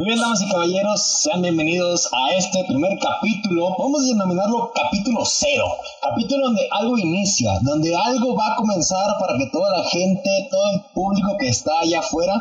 [0.00, 3.76] Muy bien, damas y caballeros, sean bienvenidos a este primer capítulo.
[3.78, 5.66] Vamos a denominarlo capítulo cero.
[6.00, 10.72] Capítulo donde algo inicia, donde algo va a comenzar para que toda la gente, todo
[10.72, 12.32] el público que está allá afuera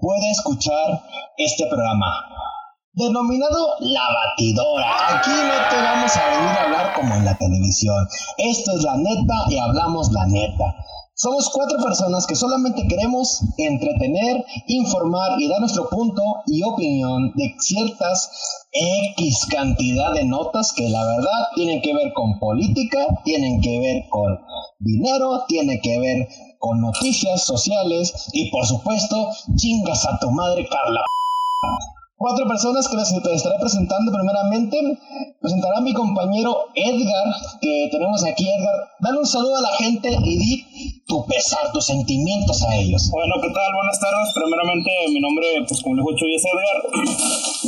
[0.00, 1.02] pueda escuchar
[1.36, 2.06] este programa.
[2.92, 5.18] Denominado La Batidora.
[5.18, 8.06] Aquí no te vamos a venir a hablar como en la televisión.
[8.38, 10.76] Esto es la neta y hablamos la neta.
[11.18, 17.54] Somos cuatro personas que solamente queremos entretener, informar y dar nuestro punto y opinión de
[17.58, 23.80] ciertas X cantidad de notas que la verdad tienen que ver con política, tienen que
[23.80, 24.38] ver con
[24.80, 31.00] dinero, tienen que ver con noticias sociales y por supuesto, chingas a tu madre Carla.
[32.16, 34.80] Cuatro personas que les estaré presentando primeramente.
[35.38, 37.28] Presentará a mi compañero Edgar,
[37.60, 38.48] que tenemos aquí.
[38.48, 43.10] Edgar, dale un saludo a la gente y di tu pesar, tus sentimientos a ellos.
[43.12, 43.68] Bueno, ¿qué tal?
[43.68, 44.32] Buenas tardes.
[44.32, 47.04] Primeramente, mi nombre, pues como dijo Chuy, es Edgar.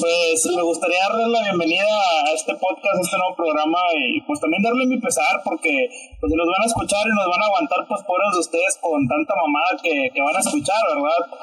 [0.01, 4.41] Pues me gustaría darle la bienvenida a este podcast, a este nuevo programa y pues
[4.41, 7.85] también darle mi pesar porque pues nos van a escuchar y nos van a aguantar
[7.87, 11.37] pues pobres de ustedes con tanta mamada que, que van a escuchar, ¿verdad?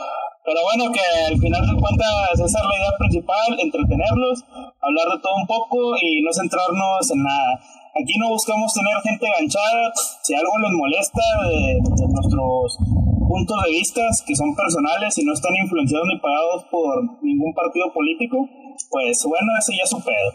[0.46, 2.06] Pero bueno, que al final de cuentas
[2.38, 4.46] esa es la idea principal, entretenerlos,
[4.78, 7.60] hablar de todo un poco y no centrarnos en nada.
[7.98, 9.90] Aquí no buscamos tener gente enganchada,
[10.22, 12.78] si algo les molesta de, nuestros
[13.26, 17.92] puntos de vista, que son personales y no están influenciados ni pagados por ningún partido
[17.92, 18.48] político,
[18.92, 20.30] pues bueno, ese ya es su pedo.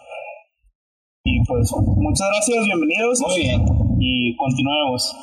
[1.23, 3.21] Y pues muchas gracias, bienvenidos.
[3.21, 3.65] Muy bien.
[4.01, 5.15] Y continuemos.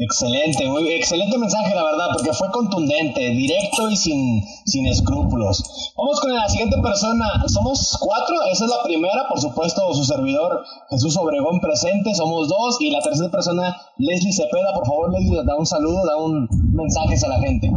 [0.00, 5.92] Excelente, muy excelente mensaje, la verdad, porque fue contundente, directo y sin, sin escrúpulos.
[5.96, 7.26] Vamos con la siguiente persona.
[7.48, 12.80] Somos cuatro, esa es la primera, por supuesto, su servidor Jesús Obregón presente, somos dos.
[12.80, 14.72] Y la tercera persona, Leslie Cepeda.
[14.72, 17.68] Por favor, Leslie, da un saludo, da un mensaje a la gente.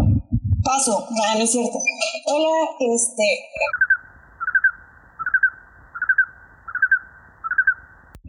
[0.63, 1.79] Paso, no, no es cierto.
[2.27, 3.23] Hola, este,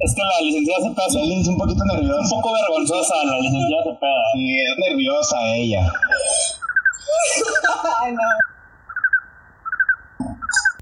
[0.02, 2.34] Es que la licenciada Cepeda es un poquito nerviosa.
[2.34, 4.22] Un poco vergonzosa la licenciada Cepeda.
[4.34, 5.92] Sí, es nerviosa ella.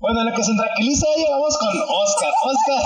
[0.00, 2.32] Bueno, lo que se tranquiliza ella, vamos con Oscar.
[2.44, 2.82] Oscar.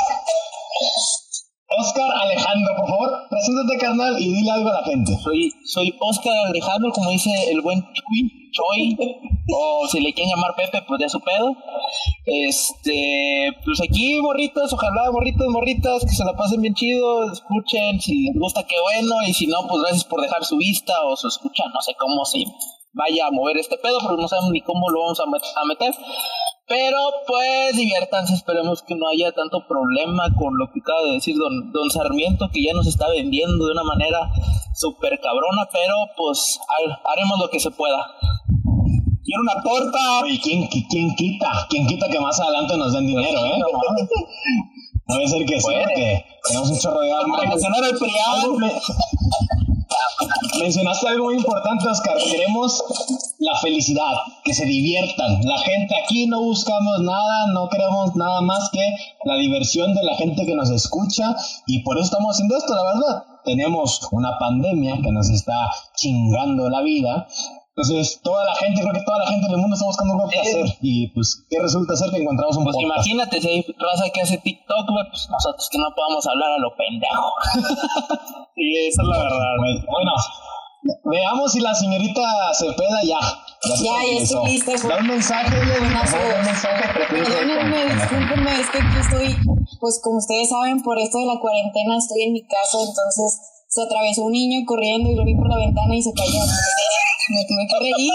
[1.66, 5.16] Oscar Alejandro, por favor, preséntate, carnal, y dile algo a la gente.
[5.22, 8.96] Soy, soy Oscar Alejandro, como dice el buen Chuy, Choy,
[9.52, 11.56] o si le quieren llamar Pepe, pues ya su pedo.
[12.26, 18.24] Este, pues aquí, morritas, ojalá, morritas, morritas, que se la pasen bien chido, escuchen, si
[18.24, 21.28] les gusta, qué bueno, y si no, pues gracias por dejar su vista o su
[21.28, 22.44] escucha, no sé cómo se
[22.92, 25.94] vaya a mover este pedo, pero no sabemos ni cómo lo vamos a meter.
[26.66, 31.36] Pero pues diviértanse, esperemos que no haya tanto problema con lo que acaba de decir
[31.36, 34.30] don, don Sarmiento, que ya nos está vendiendo de una manera
[34.74, 36.58] súper cabrona, pero pues
[37.04, 38.06] haremos lo que se pueda.
[39.24, 39.98] Quiero una torta.
[40.26, 41.66] ¿Y ¿quién, quién quita?
[41.68, 43.58] ¿Quién quita que más adelante nos den dinero, eh?
[45.06, 47.10] No, debe ser que sí, porque tenemos un chorro de.
[47.10, 48.72] Para el.
[50.60, 52.16] Mencionaste algo muy importante, Oscar.
[52.18, 52.82] Queremos
[53.38, 54.12] la felicidad,
[54.44, 55.42] que se diviertan.
[55.42, 58.94] La gente aquí no buscamos nada, no queremos nada más que
[59.24, 61.34] la diversión de la gente que nos escucha
[61.66, 63.24] y por eso estamos haciendo esto, la verdad.
[63.44, 67.26] Tenemos una pandemia que nos está chingando la vida.
[67.76, 70.38] Entonces, toda la gente, creo que toda la gente del mundo está buscando algo que
[70.38, 70.66] hacer.
[70.80, 74.38] Y pues, ¿qué resulta ser que encontramos un Pues imagínate, si hay raza que hace
[74.38, 77.32] TikTok, pues nosotros que no podamos hablar a lo pendejo.
[78.54, 79.54] sí, esa es la verdad.
[79.90, 80.12] Bueno,
[81.04, 83.18] Veamos si la señorita Cepeda ya.
[83.64, 84.72] Ya, ya, estoy lista.
[84.86, 85.92] Da un mensaje, le un
[86.44, 86.84] mensaje.
[87.08, 89.36] Perdónenme, discúlpenme, es que aquí estoy,
[89.80, 93.82] pues como ustedes saben, por esto de la cuarentena estoy en mi casa, entonces se
[93.82, 96.40] atravesó un niño corriendo y lo vi por la ventana y se cayó.
[97.26, 98.12] Me tuve que reír.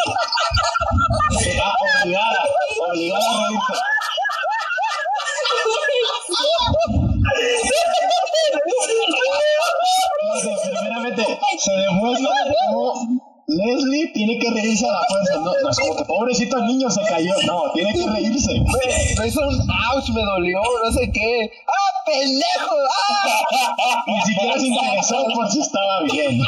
[1.63, 2.41] Ah, obligada,
[2.89, 3.73] obligada a reírse.
[10.69, 11.23] primeramente,
[11.57, 12.29] se demuestra
[12.67, 12.93] cómo
[13.47, 15.39] Leslie tiene que reírse a la fuerza.
[15.39, 17.33] No, no es como que pobrecito el niño se cayó.
[17.47, 18.53] No, tiene que reírse.
[19.17, 21.51] Me hizo un ouch, me dolió, no sé qué.
[21.67, 22.75] ¡Ah, pendejo!
[23.09, 24.03] ¡Ah!
[24.05, 26.41] Ni siquiera se interesó por si estaba bien.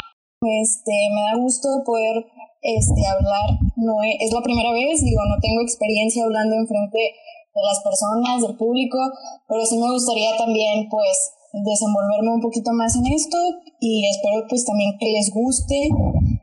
[0.44, 2.24] Este, me da gusto poder
[2.62, 3.58] este, hablar.
[3.76, 7.80] No es, es la primera vez, digo, no tengo experiencia hablando en frente de las
[7.84, 8.98] personas, del público,
[9.46, 13.36] pero sí me gustaría también, pues, desenvolverme un poquito más en esto
[13.78, 15.90] y espero pues también que les guste,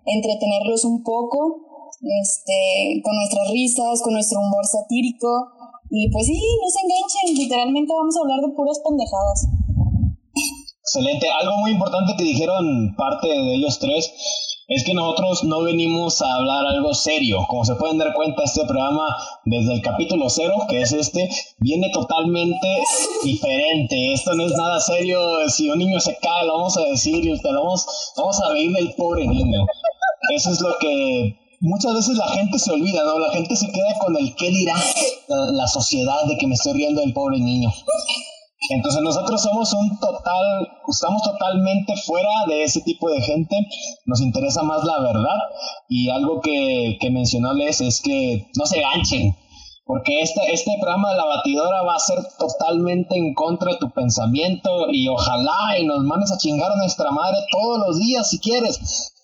[0.06, 1.66] entretenerlos un poco,
[2.22, 5.28] este, con nuestras risas, con nuestro humor satírico
[5.90, 9.48] y pues sí, no se enganchen, literalmente vamos a hablar de puras pendejadas.
[10.82, 14.14] Excelente, algo muy importante que dijeron parte de ellos tres
[14.70, 17.40] es que nosotros no venimos a hablar algo serio.
[17.48, 19.04] Como se pueden dar cuenta, este programa
[19.44, 21.28] desde el capítulo cero, que es este,
[21.58, 22.68] viene totalmente
[23.24, 24.14] diferente.
[24.14, 25.20] Esto no es nada serio.
[25.50, 27.86] Si un niño se cae, lo vamos a decir y usted vamos,
[28.16, 29.66] vamos a reír del pobre niño.
[30.36, 33.18] Eso es lo que muchas veces la gente se olvida, ¿no?
[33.18, 34.76] La gente se queda con el qué dirá
[35.28, 37.72] la sociedad de que me estoy riendo del pobre niño.
[38.68, 43.56] Entonces nosotros somos un total, estamos totalmente fuera de ese tipo de gente,
[44.06, 45.38] nos interesa más la verdad
[45.88, 49.36] y algo que, que mencionó Les es que no se ganchen,
[49.86, 53.90] porque este, este programa de la batidora va a ser totalmente en contra de tu
[53.92, 58.40] pensamiento y ojalá y nos mandes a chingar a nuestra madre todos los días si
[58.40, 59.16] quieres.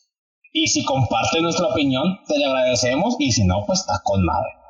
[0.53, 4.64] Y si compartes nuestra opinión, te le agradecemos y si no, pues está con madre.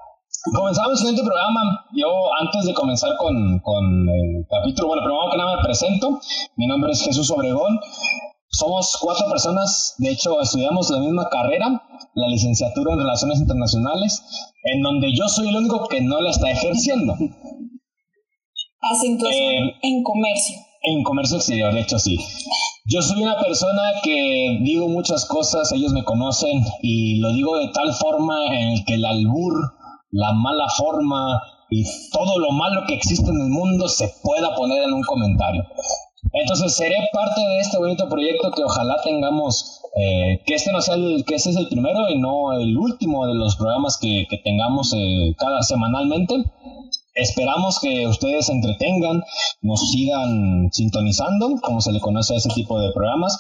[0.54, 1.86] Comenzamos en este programa.
[1.94, 2.08] Yo,
[2.40, 6.20] antes de comenzar con, el capítulo, bueno, primero que nada me presento.
[6.56, 7.80] Mi nombre es Jesús Obregón.
[8.50, 11.82] Somos cuatro personas, de hecho, estudiamos la misma carrera,
[12.14, 14.24] la licenciatura en Relaciones Internacionales,
[14.64, 17.16] en donde yo soy el único que no la está ejerciendo.
[18.82, 20.58] Acentuación eh, en comercio.
[20.84, 22.18] En comercio exterior, de hecho, sí.
[22.86, 27.70] Yo soy una persona que digo muchas cosas, ellos me conocen, y lo digo de
[27.70, 29.74] tal forma en que el albur
[30.16, 34.84] la mala forma y todo lo malo que existe en el mundo se pueda poner
[34.84, 35.66] en un comentario.
[36.32, 40.96] Entonces seré parte de este bonito proyecto que ojalá tengamos, eh, que este no sea
[40.96, 44.38] el, que este es el primero y no el último de los programas que, que
[44.38, 46.46] tengamos eh, cada semanalmente.
[47.16, 49.24] Esperamos que ustedes se entretengan,
[49.62, 53.38] nos sigan sintonizando, como se le conoce a ese tipo de programas,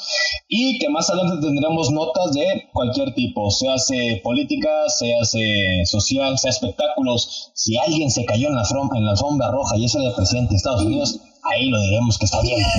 [0.48, 6.38] y que más adelante tendremos notas de cualquier tipo, sea hace política, sea hace social,
[6.38, 7.51] sea espectáculos.
[7.54, 8.63] Si alguien se cayó en la,
[8.95, 12.42] en la roja y es el presidente de Estados Unidos, ahí lo diremos que está
[12.42, 12.57] bien.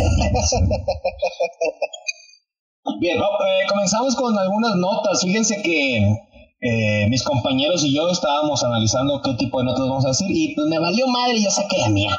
[3.01, 5.21] Bien, eh, comenzamos con algunas notas.
[5.21, 6.19] Fíjense que
[6.61, 10.55] eh, mis compañeros y yo estábamos analizando qué tipo de notas vamos a decir y
[10.55, 12.17] pues me valió madre y yo saqué la mía.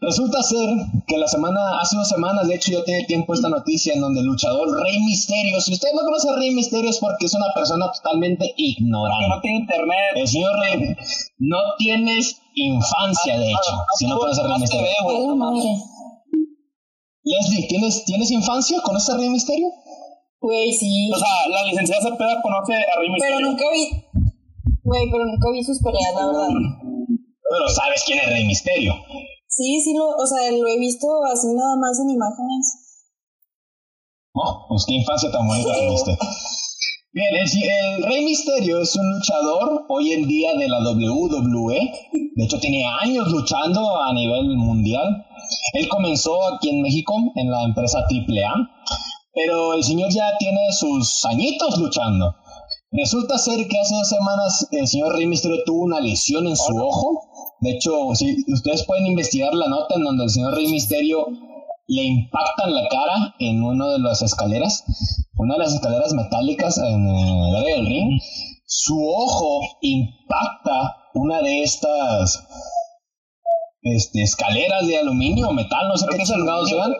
[0.00, 0.68] Resulta ser
[1.08, 4.20] que la semana, hace dos semanas, de hecho yo tenía tiempo esta noticia en donde
[4.20, 7.52] el luchador Rey Misterio, si usted no conoce a Rey Misterio es porque es una
[7.52, 9.28] persona totalmente ignorante.
[9.28, 9.98] No tiene internet.
[10.14, 10.96] El señor Rey,
[11.38, 14.86] no tienes infancia, de hecho, si no conoces a Rey Misterio.
[17.24, 18.80] Leslie, ¿tienes, ¿tienes infancia?
[18.82, 19.66] ¿Conoces a Rey Misterio?
[20.40, 21.10] Güey, sí.
[21.12, 23.36] O sea, la licenciada Cepeda conoce a Rey Misterio.
[23.36, 23.84] Pero nunca vi.
[24.84, 26.48] Güey, pero nunca vi sus peleas, la verdad.
[27.50, 28.94] Pero sabes quién es Rey Misterio.
[29.48, 32.88] Sí, sí, lo, o sea, lo he visto así nada más en imágenes.
[34.34, 36.16] Oh, pues qué infancia tan bonita tuviste.
[37.10, 41.80] Bien, el, Rey Misterio es un luchador hoy en día de la WWE.
[42.36, 45.26] De hecho, tiene años luchando a nivel mundial.
[45.72, 48.70] Él comenzó aquí en México en la empresa AAA
[49.38, 52.34] pero el señor ya tiene sus añitos luchando.
[52.90, 56.76] Resulta ser que hace dos semanas el señor Rey Misterio tuvo una lesión en su
[56.76, 57.22] ojo.
[57.60, 61.28] De hecho, si ustedes pueden investigar la nota en donde el señor Rey Misterio
[61.86, 64.84] le impactan la cara en una de las escaleras,
[65.36, 68.20] una de las escaleras metálicas en el área del ring.
[68.66, 72.44] Su ojo impacta una de estas
[73.82, 76.92] este, escaleras de aluminio o metal, no sé qué salgados sean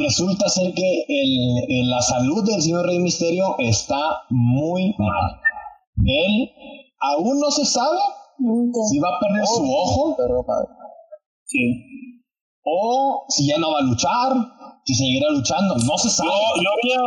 [0.00, 5.40] resulta ser que el, la salud del señor Rey Misterio está muy mal.
[6.04, 6.50] Él
[7.00, 7.98] aún no se sabe
[8.90, 10.16] si va a perder su ojo.
[12.66, 14.32] O si ya no va a luchar,
[14.84, 16.30] si seguirá luchando, no se sabe.
[16.30, 17.00] Yo, había.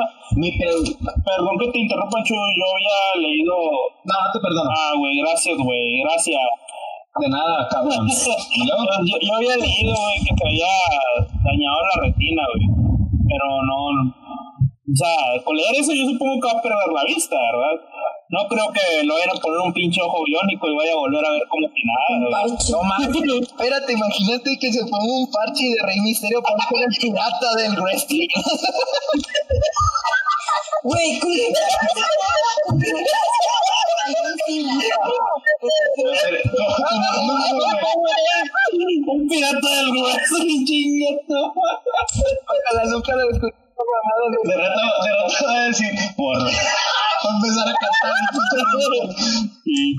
[1.26, 3.54] perdón que te interrumpa, Chuy, yo había leído.
[4.06, 4.70] No, te perdono.
[4.70, 6.40] Ah, güey, gracias, güey, gracias.
[7.20, 8.08] De nada, cabrón.
[8.68, 8.76] yo,
[9.22, 10.68] yo, había leído, güey, que se había
[11.48, 12.68] dañado la retina, güey.
[13.28, 13.80] Pero no,
[14.88, 17.76] O sea, con leer eso yo supongo que va a perder la vista, ¿verdad?
[18.30, 21.24] No creo que lo vayan a poner un pinche ojo biónico y vaya a volver
[21.24, 22.20] a ver como que nada.
[22.72, 23.16] No mames,
[23.48, 27.80] espérate, imagínate que se ponga un parche de Rey Misterio para ser el pirata del
[27.80, 28.28] wrestling.
[30.84, 31.20] Güey,
[39.08, 41.54] un pirata del wrestling, chingato.
[42.48, 42.98] Ojalá lo.
[44.44, 46.42] De rato, de rato va a decir, por a
[47.36, 48.28] empezar a cantar
[49.66, 49.96] y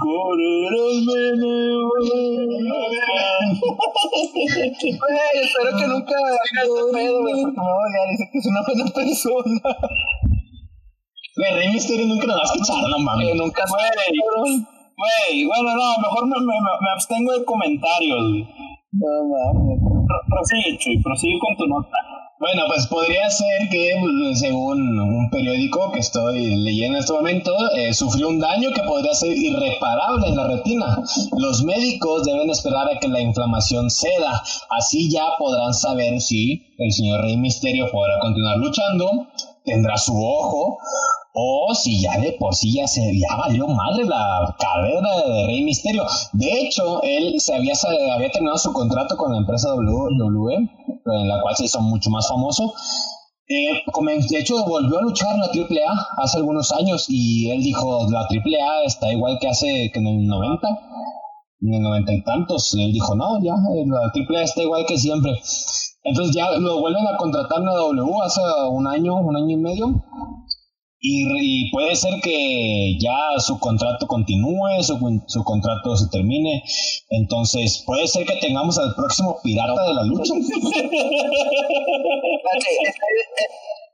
[5.43, 8.63] espero que nunca haga ese pedo, porque me va a odiar, dice que es una
[8.67, 9.61] buena persona.
[11.55, 13.35] Rey Misterio nunca lo va a escuchar, no mames.
[13.37, 13.81] Nunca fue,
[14.99, 18.23] Güey, bueno, no, mejor me, me, me abstengo de comentarios,
[18.93, 19.79] No mames.
[20.29, 21.99] Prosigue, Chuy, prosigue con tu nota.
[22.41, 27.53] Bueno, pues podría ser que, pues, según un periódico que estoy leyendo en este momento,
[27.75, 31.03] eh, sufrió un daño que podría ser irreparable en la retina.
[31.37, 34.41] Los médicos deben esperar a que la inflamación ceda.
[34.71, 39.27] Así ya podrán saber si el señor Rey Misterio podrá continuar luchando,
[39.65, 40.79] tendrá su ojo,
[41.33, 45.63] o si ya de por sí ya se ya valió madre la carrera de Rey
[45.63, 46.05] Misterio.
[46.33, 47.75] De hecho, él se había,
[48.15, 52.29] había terminado su contrato con la empresa WWE, en la cual se hizo mucho más
[52.29, 52.75] famoso.
[53.51, 53.83] Eh,
[54.31, 58.21] de hecho, volvió a luchar en la AAA hace algunos años y él dijo, la
[58.21, 60.69] AAA está igual que hace que en el 90,
[61.63, 62.75] en el 90 y tantos.
[62.75, 65.33] Él dijo, no, ya, eh, la AAA está igual que siempre.
[66.03, 69.57] Entonces ya lo vuelven a contratar en la W hace un año, un año y
[69.57, 70.05] medio.
[71.01, 71.27] Y,
[71.67, 76.63] y puede ser que ya su contrato continúe, su, su contrato se termine.
[77.11, 80.35] Entonces puede ser que tengamos al próximo pirata de la lucha.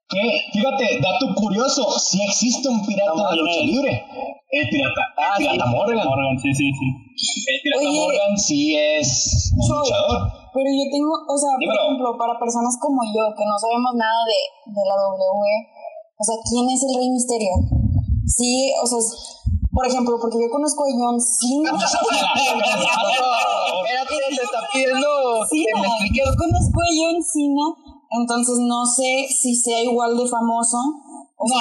[0.04, 0.20] Que,
[0.52, 4.04] fíjate, dato curioso, si existe un pirata de la lucha libre.
[4.52, 6.04] El pirata, Ah, el pirata Morgan.
[6.06, 6.87] Morgan, sí, sí, sí.
[7.49, 7.99] El pirata Oye.
[7.99, 9.78] Morgan sí es un Soy.
[9.80, 10.28] luchador.
[10.52, 14.20] Pero yo tengo, o sea, por ejemplo, para personas como yo, que no sabemos nada
[14.28, 14.38] de,
[14.76, 15.18] de la W,
[16.16, 17.50] o sea, ¿quién es el Rey Misterio?
[18.26, 18.99] Sí, o sea,
[19.73, 21.71] por ejemplo, porque yo conozco a John Cena.
[21.75, 21.94] Espérate,
[24.14, 25.09] te está pidiendo
[25.50, 25.66] Sí,
[26.14, 27.66] yo conozco a John Cena,
[28.23, 30.78] entonces no sé si sea igual de famoso.
[31.37, 31.59] O sea,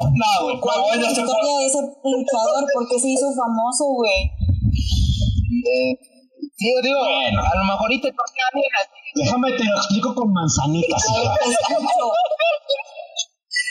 [0.00, 2.64] No, güey, ¿cuál no, es la historia de ese luchador?
[2.72, 4.30] ¿Por qué se hizo famoso, güey?
[5.68, 5.98] Eh,
[6.56, 7.40] sí, digo, Bueno.
[7.40, 8.90] a lo mejor ahorita toca a alguien así.
[9.14, 11.04] Déjame te lo explico con manzanitas.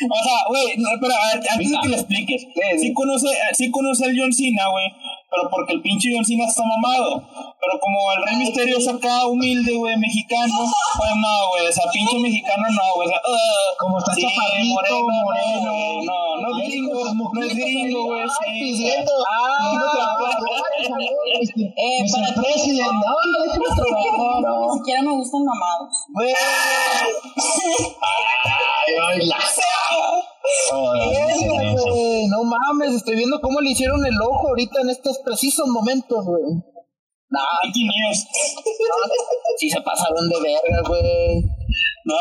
[0.04, 2.48] O sea, güey, no, pero a ver, antes de que le expliques,
[2.82, 4.88] sí conoce, sí conoce al John Cena, güey,
[5.36, 7.22] pero porque el pinche John Cena está mamado.
[7.60, 10.54] Pero como el Rey Misterio es acá humilde, güey, mexicano,
[10.98, 14.22] pues no, güey, o sea, pinche mexicano no, güey, o sea, uh, Como está sí,
[14.22, 15.72] chaparrito, moreno, moreno.
[15.72, 18.52] güey, no, no es gringo, no es gringo, güey, sí.
[18.60, 19.12] Pidiendo.
[21.76, 22.12] Eh, Mr.
[22.16, 24.74] para President, no, no, déjame trabajar, no, no.
[24.74, 26.06] ni siquiera me gustan mamados.
[26.14, 26.34] Güey,
[28.88, 29.30] Ay, ay,
[30.72, 36.26] güey, no mames, estoy viendo cómo le hicieron el ojo ahorita en estos precisos momentos,
[36.26, 36.44] güey.
[37.30, 38.28] Nah, Mickey News.
[39.58, 41.44] sí se pasaron de verga, güey.
[42.06, 42.16] No,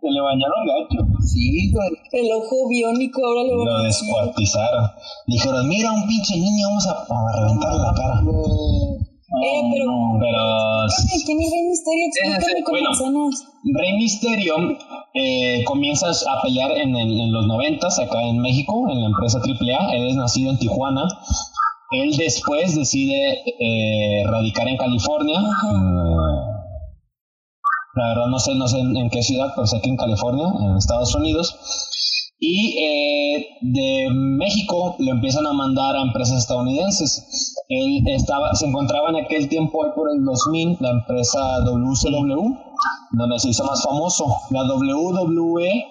[0.00, 1.06] se le bañaron gacho.
[1.20, 1.88] Sí, güey.
[2.12, 4.90] El ojo biónico ahora lo Lo descuartizaron.
[5.26, 9.07] Dijeron, mira, un pinche niño, vamos a, a reventarle la cara.
[9.30, 10.86] Eh, pero.
[11.26, 12.06] ¿Quién es Rey Misterio?
[12.06, 13.30] Explícame con bueno.
[13.74, 14.54] Rey Misterio
[15.14, 19.38] eh, comienza a pelear en, el- en los noventas acá en México, en la empresa
[19.38, 19.92] AAA.
[19.94, 21.02] Él es nacido en Tijuana.
[21.90, 25.40] Él después decide eh, radicar en California.
[25.40, 26.16] Mm,
[27.96, 30.46] La verdad no sé, no sé en, en qué ciudad, pero sé que en California,
[30.60, 31.56] en Estados Unidos.
[32.40, 37.56] Y eh, de México lo empiezan a mandar a empresas estadounidenses.
[37.68, 42.56] Él estaba, se encontraba en aquel tiempo, por el 2000, la empresa WCW,
[43.12, 44.24] donde se hizo más famoso.
[44.50, 45.84] La WWE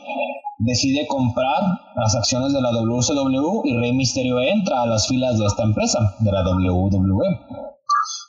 [0.60, 1.62] decide comprar
[1.96, 6.16] las acciones de la WCW y Rey Mysterio entra a las filas de esta empresa,
[6.20, 7.67] de la WWE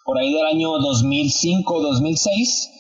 [0.09, 2.71] por ahí del año 2005-2006,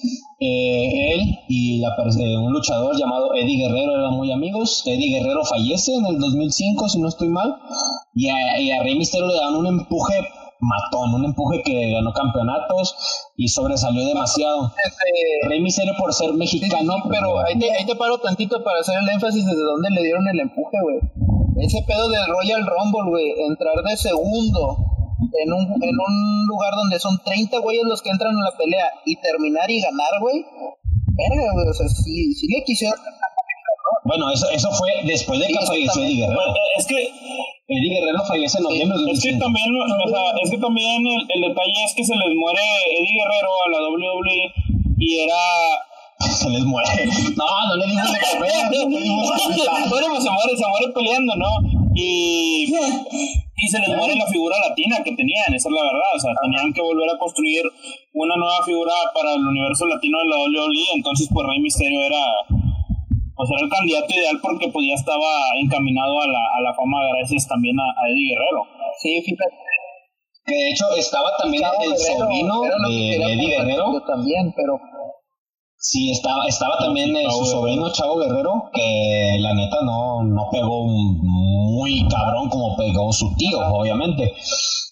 [0.41, 4.83] eh, él y la eh, un luchador llamado Eddie Guerrero eran muy amigos.
[4.87, 7.55] Eddie Guerrero fallece en el 2005, si no estoy mal,
[8.15, 10.27] y a, y a Rey Mysterio le dan un empuje
[10.61, 12.97] matón, un empuje que ganó campeonatos
[13.37, 14.73] y sobresalió demasiado.
[15.49, 19.09] Rey Mysterio por ser mexicano, pero ahí te, ahí te paro tantito para hacer el
[19.11, 20.97] énfasis desde dónde le dieron el empuje, güey.
[21.61, 24.88] Ese pedo del Royal Rumble, güey, entrar de segundo
[25.19, 28.87] en un, en un lugar donde son 30 güeyes los que entran a la pelea
[29.05, 30.45] y terminar y ganar, güey.
[31.15, 32.99] Verga, güey, o sea, sí le quisieron.
[34.05, 36.55] bueno, eso, eso fue después de que Sí, falleció Eddie Guerrero.
[36.79, 37.11] Es que
[37.69, 39.45] Eddie Guerrero fallece en noviembre de Es que 2005.
[39.45, 43.15] también, o sea, es que también el, el detalle es que se les muere Eddie
[43.19, 44.53] Guerrero a la WWE
[44.99, 45.35] y era.
[46.19, 46.89] Se les muere.
[47.37, 48.53] No, no le dimos de comer,
[49.89, 51.47] bueno, pues se muere, se muere peleando, ¿no?
[51.95, 52.75] Y,
[53.59, 56.11] y se les muere la figura latina que tenían, esa es la verdad.
[56.15, 57.67] O sea, tenían que volver a construir
[58.15, 60.95] una nueva figura para el universo latino de la WWE.
[60.95, 62.23] Entonces, pues Rey Misterio era.
[63.35, 65.31] Pues era el candidato ideal porque pues ya estaba
[65.63, 68.67] encaminado a la, a la fama gracias también a, a Eddie Guerrero.
[68.99, 69.55] Sí, fíjate.
[70.45, 73.93] Que de hecho estaba también el Guerrero, sobrino de Eddie Guerrero.
[73.93, 74.81] yo también, pero
[75.91, 80.87] Sí, estaba, estaba también eh, su sobrino Chavo Guerrero, que la neta no, no pegó
[80.87, 84.35] muy cabrón como pegó su tío, obviamente.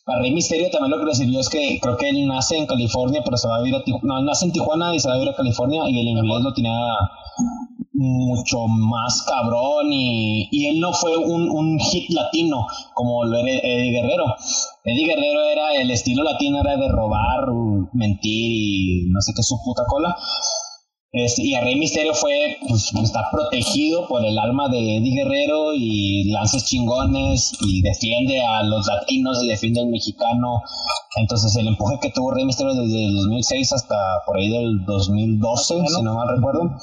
[0.06, 2.64] A Rey Misterio también lo que le sirvió es que creo que él nace en
[2.64, 4.06] California, pero se va a vivir a Tijuana.
[4.06, 6.54] No, nace en Tijuana y se va a vivir a California y el inglés lo
[6.54, 6.80] tenía
[7.92, 13.50] mucho más cabrón y, y él no fue un, un, hit latino como lo era
[13.50, 14.24] Eddie Guerrero.
[14.82, 17.48] Eddie Guerrero era el estilo latino, era de robar,
[17.92, 20.16] mentir y no sé qué su puta cola.
[21.16, 25.72] Este, y a Rey Misterio fue, pues está protegido por el alma de Eddie Guerrero
[25.72, 30.62] y lances chingones y defiende a los latinos y defiende al mexicano.
[31.16, 33.96] Entonces el empuje que tuvo Rey Misterio desde el 2006 hasta
[34.26, 36.76] por ahí del 2012, si no mal recuerdo,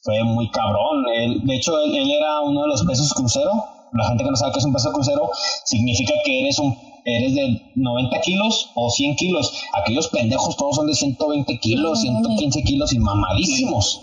[0.00, 1.04] fue muy cabrón.
[1.14, 3.50] Él, de hecho, él, él, era uno de los pesos crucero.
[3.92, 5.30] La gente que no sabe qué es un peso crucero
[5.64, 9.52] significa que eres un eres de 90 kilos o 100 kilos.
[9.74, 14.00] Aquellos pendejos todos son de 120 kilos, 115 kilos y mamadísimos.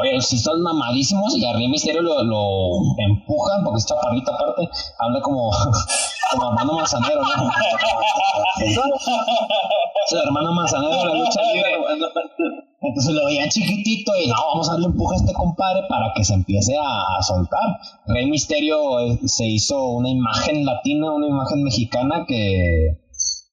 [0.00, 4.68] Oye, si son mamadísimos y a Rey Misterio lo, lo empujan porque es chaparrita aparte,
[4.98, 5.48] habla como,
[6.32, 7.26] como hermano manzanero, ¿no?
[10.12, 11.70] el hermano manzanero de la lucha libre.
[12.80, 16.24] Entonces lo veían chiquitito y no, vamos a darle empuje a este compadre para que
[16.24, 17.78] se empiece a, a, soltar.
[18.06, 22.98] Rey Misterio eh, se hizo una imagen latina, una imagen mexicana que,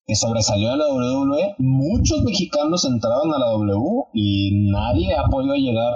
[0.05, 1.55] que sobresalió a la WWE.
[1.59, 5.93] Muchos mexicanos entraron a la W y nadie ha podido llegar.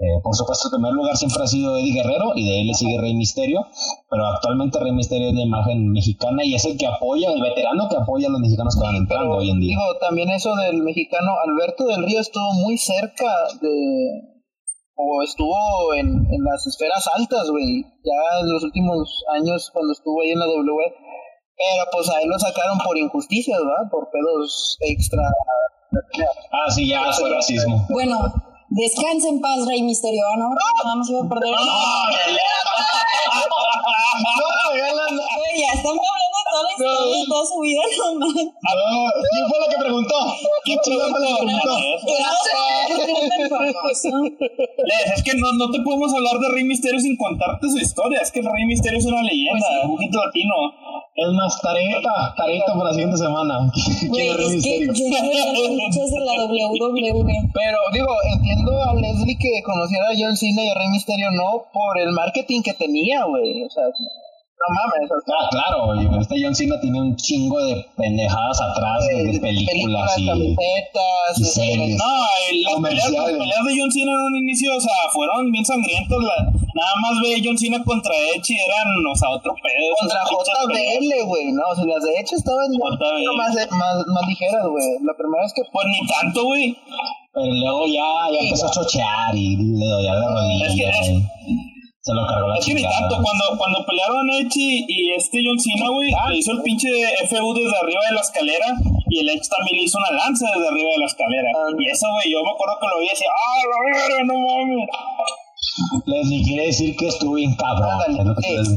[0.00, 2.74] Eh, por supuesto, el primer lugar siempre ha sido Eddie Guerrero y de él le
[2.74, 3.66] sigue Rey Misterio,
[4.08, 7.86] pero actualmente Rey Misterio es de imagen mexicana y es el que apoya, el veterano
[7.86, 9.76] que apoya a los mexicanos que van entrando hoy en día.
[9.76, 13.28] Digo, también eso del mexicano, Alberto del Río estuvo muy cerca
[13.60, 14.40] de,
[14.94, 20.22] o estuvo en, en las esferas altas, güey, ya en los últimos años cuando estuvo
[20.22, 20.64] ahí en la W,
[21.60, 23.90] pero pues a él lo sacaron por injusticias, ¿verdad?
[23.90, 25.24] Por pedos extra.
[26.52, 27.86] Ah, sí, ya fue racismo.
[27.90, 28.16] Bueno,
[28.70, 30.48] descansa en paz, Rey Misterio, ¿no?
[30.48, 31.50] Nada más iba a perder.
[31.50, 31.58] No,
[35.58, 38.48] ya estamos hablando toda la historia de toda su vida, no manches.
[39.30, 40.16] ¿Quién fue la que preguntó?
[40.64, 41.74] ¿Quién chingón fue la que preguntó?
[44.84, 48.20] Les, es que no, no te podemos hablar de Rey Misterio sin contarte su historia.
[48.20, 50.54] Es que el Rey Misterio es una leyenda, un poquito latino.
[51.14, 53.70] Es más, tareta, tareta para la siguiente semana.
[54.08, 55.32] Güey, ¿Quién es Rey es que Misterio?
[55.32, 57.34] yo no luchas de la WWE.
[57.52, 61.66] Pero digo, entiendo a Leslie que conociera a John Cena y a Rey Misterio no
[61.72, 63.64] por el marketing que tenía, güey.
[63.64, 63.84] O sea,
[64.60, 65.10] no mames.
[65.10, 70.10] O sea, Ah, claro, este John Cena tiene un chingo de pendejadas atrás de películas
[70.18, 71.96] y, camisetas, y series.
[71.96, 73.38] No, las peleas, las Comerciales.
[73.38, 76.18] peleas de John Cena en un inicio, o sea, fueron bien sangrientas.
[76.18, 79.94] La, nada más ve John Cena contra Edge y eran, o sea, otro pedo.
[79.98, 80.20] contra.
[80.28, 82.68] JBL, güey, no, o sea, las de hecho estaban
[83.36, 84.84] más, más, más ligeras, güey.
[85.02, 86.76] La primera vez que Pues ni tanto, güey.
[87.32, 90.66] Pero luego ya, ya empezó a chochear y le dolía la rodilla.
[90.66, 91.22] Es que
[92.00, 95.38] se lo cargó la Es que ni tanto, cuando, cuando pelearon Edge y, y este
[95.44, 96.88] John Cena, güey, le hizo el pinche
[97.28, 98.68] FU desde arriba de la escalera
[99.10, 101.50] y el Edge también le hizo una lanza desde arriba de la escalera.
[101.76, 104.34] Y eso, güey, yo me acuerdo que lo vi y decía, ¡ah, la verga, no
[104.40, 104.88] mames!
[106.06, 108.00] Leslie quiere decir que estuvo bien cabrón.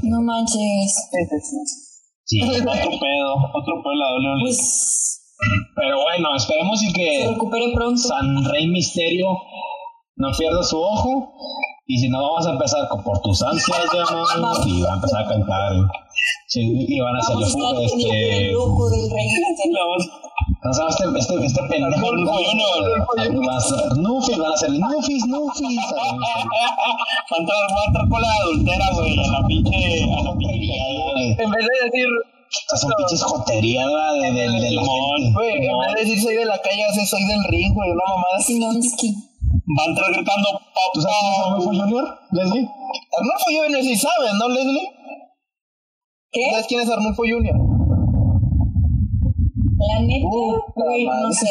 [0.04, 0.96] No manches.
[2.26, 2.42] Sí.
[2.42, 4.42] Otro pedo, otro pedo la WWE.
[4.44, 5.22] Pues
[5.76, 8.02] Pero bueno, esperemos y se que recupere pronto.
[8.02, 9.28] San Rey Misterio
[10.24, 11.34] no pierda su ojo.
[11.86, 14.04] Y si no, vamos a empezar con por tus ansias, ya
[14.40, 14.54] no.
[14.66, 15.72] Y va a empezar a cantar.
[16.48, 17.46] Sí, y van a a fuga.
[17.46, 18.54] estar Este.
[20.64, 22.08] No sabes, este, este, este pendejo.
[22.08, 23.06] Junior.
[23.48, 25.78] Va a ser Nufis, van a ser Nufis, Nufis.
[25.94, 30.04] Va a entrar, va a entrar con la adultera, güey, a la pinche.
[30.04, 31.44] A la pinche.
[31.44, 32.08] en vez de decir,
[32.64, 33.88] Estas son pinches joterías
[34.22, 35.34] de, de, de la Simón, gente.
[35.34, 38.38] güey, en vez de decir soy de la calle, soy del ring, güey, una mamada
[38.38, 38.54] así.
[38.54, 39.10] Simonski.
[39.12, 40.50] Va a entrar gritando,
[40.94, 41.48] ¿Tú sabes quién es papá.
[41.48, 42.70] Arnulfo Junior, Leslie?
[43.18, 44.90] Arnulfo Junior sí sabes, ¿no, Leslie?
[46.32, 46.50] ¿Qué?
[46.52, 47.56] ¿Sabes quién es Arnulfo Junior?
[49.80, 51.48] La neta, Uh, güey, no sé.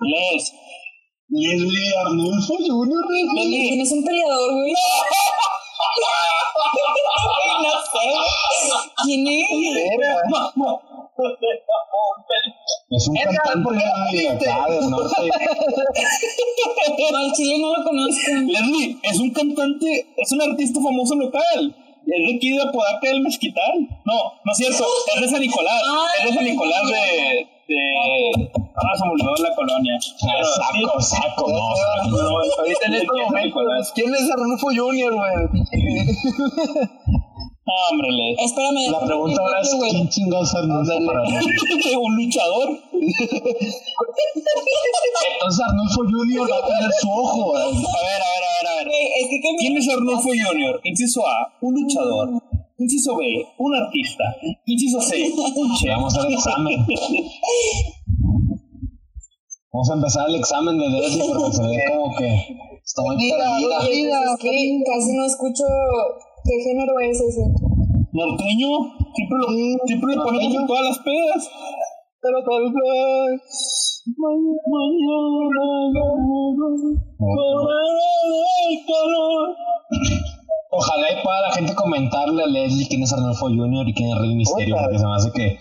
[0.00, 0.52] Les.
[1.28, 3.68] Leslie Arnulfo Junior, Leslie.
[3.68, 4.72] ¿Quién es un peleador, güey?
[7.62, 8.04] no sé.
[9.04, 9.44] ¿Quién es?
[12.90, 14.18] Es un Edgar, cantante ¿por qué no de
[14.74, 15.30] del norte.
[17.12, 18.30] No, chile no lo conozco.
[18.46, 21.76] Leslie es un cantante, es un artista famoso local.
[22.06, 23.86] Es de aquí de Apodaca del Mezquital.
[24.04, 25.82] No, no es cierto, es de San Nicolás.
[25.86, 26.06] Ah.
[26.18, 27.46] Es de San Nicolás de.
[27.68, 27.78] de
[28.74, 29.98] ah, se me olvidó la colonia.
[30.20, 31.76] Pero sí, Saco, saco, no.
[31.76, 32.16] saco.
[32.16, 32.28] pero
[32.58, 33.68] Ahorita en es de estos aquí de San Nicolás.
[33.68, 35.34] momentos, ¿quién es Arnulfo Junior, güey?
[37.70, 38.34] No, hombre, Les.
[38.38, 38.90] Espérame.
[38.90, 39.70] La pregunta ahora es.
[39.90, 41.36] ¿quién chingados Arnulfo para mí?
[41.94, 42.68] un luchador.
[45.34, 47.52] Entonces Arnulfo Junior va a tener su ojo.
[47.52, 47.68] ¿verdad?
[47.68, 48.88] A ver, a ver, a ver, a ver.
[49.20, 49.38] Es que.
[49.58, 50.80] ¿Quién es Arnulfo Junior?
[50.82, 52.42] Inciso A, un luchador.
[52.78, 54.24] Inciso B, un artista.
[54.66, 55.90] Inciso C, un chef.
[55.94, 56.86] Vamos a hacer examen.
[59.72, 62.34] Vamos a empezar el examen de Leslie porque se ve como que
[62.84, 63.78] está muy perdida.
[63.78, 65.62] Pues es que casi no escucho
[66.44, 67.42] qué género es ese.
[68.12, 68.68] Norteño,
[69.14, 69.46] siempre lo,
[69.86, 71.50] siempre lo ponemos en todas las pedas.
[72.22, 73.40] Pero tal vez
[74.16, 75.64] mañana
[78.68, 79.56] el calor.
[80.72, 83.88] Ojalá y pueda la gente comentarle a Leslie quién es Arnulfo Jr.
[83.88, 85.58] y quién es Rey Misterio, porque se me hace que.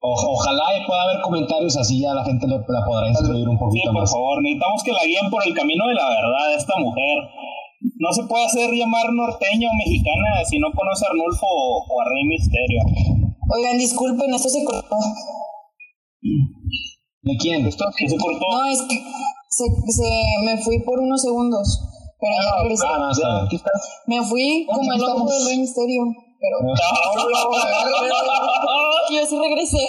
[0.00, 3.56] o- ojalá y pueda haber comentarios así, ya la gente le, la podrá instruir un
[3.58, 4.10] Sí, poquito por más.
[4.10, 7.18] favor, necesitamos que la guíen por el camino de la verdad esta mujer.
[8.00, 12.00] No se puede hacer llamar norteña o mexicana si no conoce a Arnulfo o, o
[12.00, 12.80] a Rey Misterio.
[13.52, 14.96] Oigan, disculpen, esto se cortó.
[17.20, 17.62] ¿De quién?
[17.62, 18.46] Que se cortó.
[18.48, 18.96] No, es que
[19.50, 20.08] se, se,
[20.46, 21.78] me fui por unos segundos.
[22.18, 22.86] Pero ya regresé.
[22.88, 23.42] Ah, no, está.
[23.44, 23.70] Aquí está.
[24.06, 26.02] Me fui como el ojo del Rey Misterio.
[26.40, 26.56] Pero
[29.12, 29.86] yo sí regresé.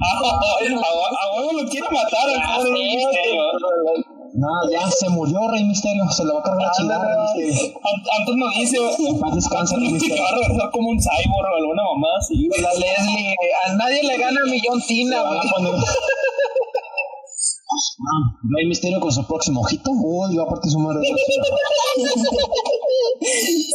[0.00, 4.15] a, a huevo lo quiere matar al pobre Rey Misterio.
[4.38, 7.54] No, ya se murió Rey Misterio, se lo va a cargar la chingada Rey Misterio.
[7.82, 8.76] An- Antes nos dice
[9.08, 10.22] En paz descanse Rey Misterio.
[10.22, 12.48] va a regresar como un cyborg o alguna mamá así.
[12.60, 15.40] La Leslie, a nadie le gana a Millón Tina, a güey.
[15.50, 15.74] poner-
[17.68, 19.90] Ah, Rey Misterio con su próximo ojito.
[19.90, 21.00] Uy, va a partir su madre.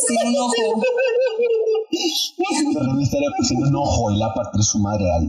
[0.07, 0.53] Sin un ojo.
[2.79, 5.19] Rey Misterio pues, sin un ojo y le va a partir su madre a, a.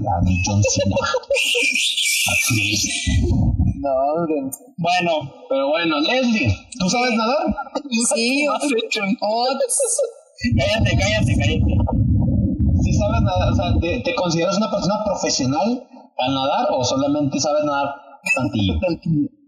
[2.32, 2.88] Así es.
[3.82, 3.90] No.
[4.78, 7.52] Bueno, Pero bueno, Leslie, ¿tú sabes nadar?
[8.14, 9.00] Sí, ¿Qué has hecho?
[10.56, 11.72] cállate, cállate, cállate.
[12.84, 13.52] ¿Sí sabes nadar?
[13.52, 17.88] O sea, ¿te, te consideras una persona profesional al nadar o solamente sabes nadar
[18.36, 18.74] tantillo?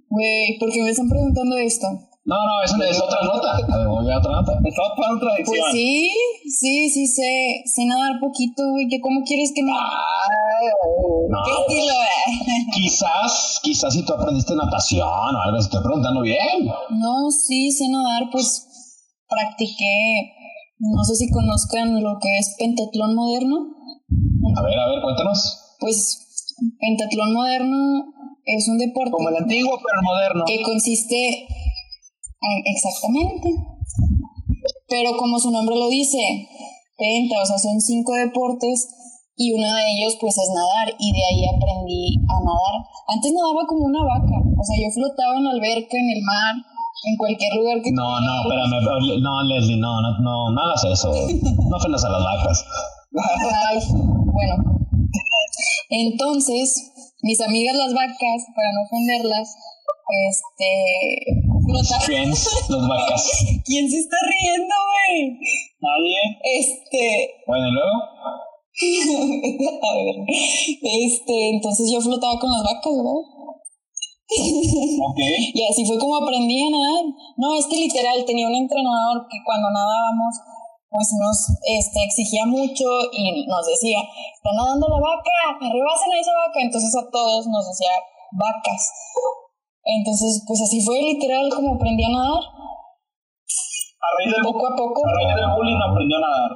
[0.09, 1.87] güey, ¿por qué me están preguntando esto?
[2.25, 3.53] No, no, eso es otra nota.
[3.53, 4.53] A ver, voy a otra nota.
[4.65, 6.09] Estamos para otra Pues sí,
[6.49, 9.73] sí, sí sé, sé nadar poquito, güey, que cómo quieres que no...
[9.73, 12.65] No, ¿Qué estilo, eh?
[12.75, 16.65] quizás, quizás si tú aprendiste natación o algo, te estoy preguntando bien.
[16.91, 18.69] No, sí, sé nadar, pues
[19.29, 20.33] practiqué,
[20.79, 23.57] no sé si conozcan lo que es pentatlón moderno.
[24.57, 25.77] A ver, a ver, cuéntanos.
[25.79, 28.05] Pues pentatlón moderno
[28.47, 30.45] es un deporte Como el antiguo, pero moderno.
[30.47, 31.47] que consiste
[32.65, 33.49] exactamente,
[34.89, 36.19] pero como su nombre lo dice,
[36.97, 38.89] penta, o sea, son cinco deportes
[39.37, 42.77] y uno de ellos pues es nadar y de ahí aprendí a nadar.
[43.09, 46.55] Antes nadaba como una vaca, o sea, yo flotaba en la alberca, en el mar,
[47.05, 49.21] en cualquier lugar que No, no, espérame.
[49.21, 51.13] No, Leslie, no, no, no, no hagas eso.
[51.13, 52.65] No ofendas a las vacas.
[53.69, 53.79] Ay,
[54.33, 54.55] bueno.
[55.91, 59.55] Entonces, mis amigas las vacas, para no ofenderlas,
[60.29, 61.44] este,
[61.83, 62.49] Friends,
[62.89, 63.23] vacas.
[63.65, 65.39] ¿Quién se está riendo, güey?
[65.81, 66.19] Nadie.
[66.45, 67.95] Este, Bueno, y luego.
[69.83, 73.23] a ver, este, entonces yo flotaba con las vacas, ¿verdad?
[75.03, 75.19] Ok.
[75.55, 77.05] Y así fue como aprendí a nadar.
[77.37, 80.35] No, es que literal tenía un entrenador que cuando nadábamos,
[80.91, 86.33] pues nos este, exigía mucho y nos decía, está nadando la vaca, arrebasen a esa
[86.47, 86.61] vaca.
[86.63, 87.91] Entonces a todos nos decía
[88.33, 88.91] vacas.
[89.85, 92.41] Entonces, pues así fue literal como aprendí a nadar.
[92.41, 96.51] A raíz del, Poco a poco, a raíz del bullying aprendió a nadar.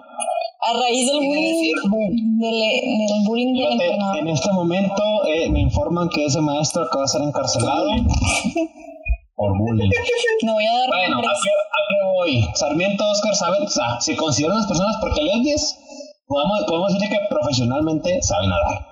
[0.60, 2.60] a raíz del bullying, del,
[3.08, 4.18] del bullying del Fíjate, entrenador.
[4.18, 7.88] en este momento eh, me informan que ese maestro acaba de ser encarcelado
[9.36, 9.90] por bullying.
[10.42, 12.48] Me voy a dar Bueno, ¿a qué, a qué voy?
[12.54, 13.62] Sarmiento, Oscar, ¿saben?
[13.64, 15.54] O sea, se consideran las personas porque Leslie
[16.26, 18.86] podemos, podemos decir que profesionalmente saben nadar.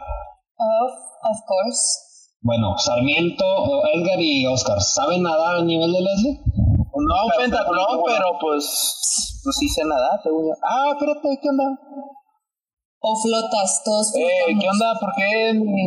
[0.58, 0.92] Of,
[1.24, 2.05] of course.
[2.46, 3.44] Bueno, Sarmiento,
[3.92, 6.38] Edgar y Oscar, ¿saben nadar al nivel de Leslie?
[6.94, 10.54] No, pentatlón, pero pues, pues sí sé nadar, según yo.
[10.62, 11.64] Ah, espérate, ¿qué onda?
[13.00, 14.62] O flotas, todos Eh, flotamos.
[14.62, 14.94] ¿qué onda?
[15.00, 15.86] ¿Por qué mi,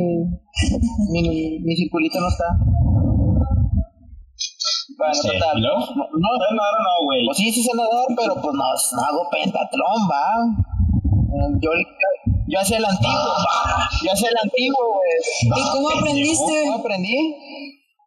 [1.11, 2.45] mi, mi circulito no está?
[4.97, 5.57] Bueno, Sí, total.
[5.57, 5.79] ¿y luego?
[5.79, 7.25] No, no, ¿Sabes nadar o no, güey?
[7.25, 10.27] pues sí, sí sé nadar, pero pues no, no hago pentatlón, va.
[11.07, 11.71] Eh, Yo,
[12.49, 13.33] yo hacía el antiguo.
[14.03, 15.61] Yo hacía el antiguo, güey.
[15.61, 16.53] ¿Y cómo aprendiste?
[16.65, 17.19] ¿Cómo aprendí?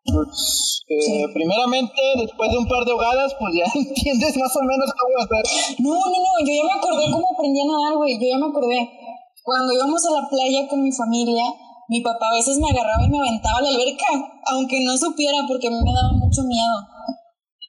[0.05, 4.91] Pues, eh, primeramente, después de un par de hogadas, pues ya entiendes más o menos
[4.99, 5.45] cómo hacer.
[5.79, 8.19] No, no, no, yo ya me acordé cómo aprendí a nadar, güey.
[8.19, 8.91] Yo ya me acordé.
[9.45, 11.45] Cuando íbamos a la playa con mi familia,
[11.89, 14.07] mi papá a veces me agarraba y me aventaba a la alberca,
[14.47, 16.77] aunque no supiera porque a mí me daba mucho miedo.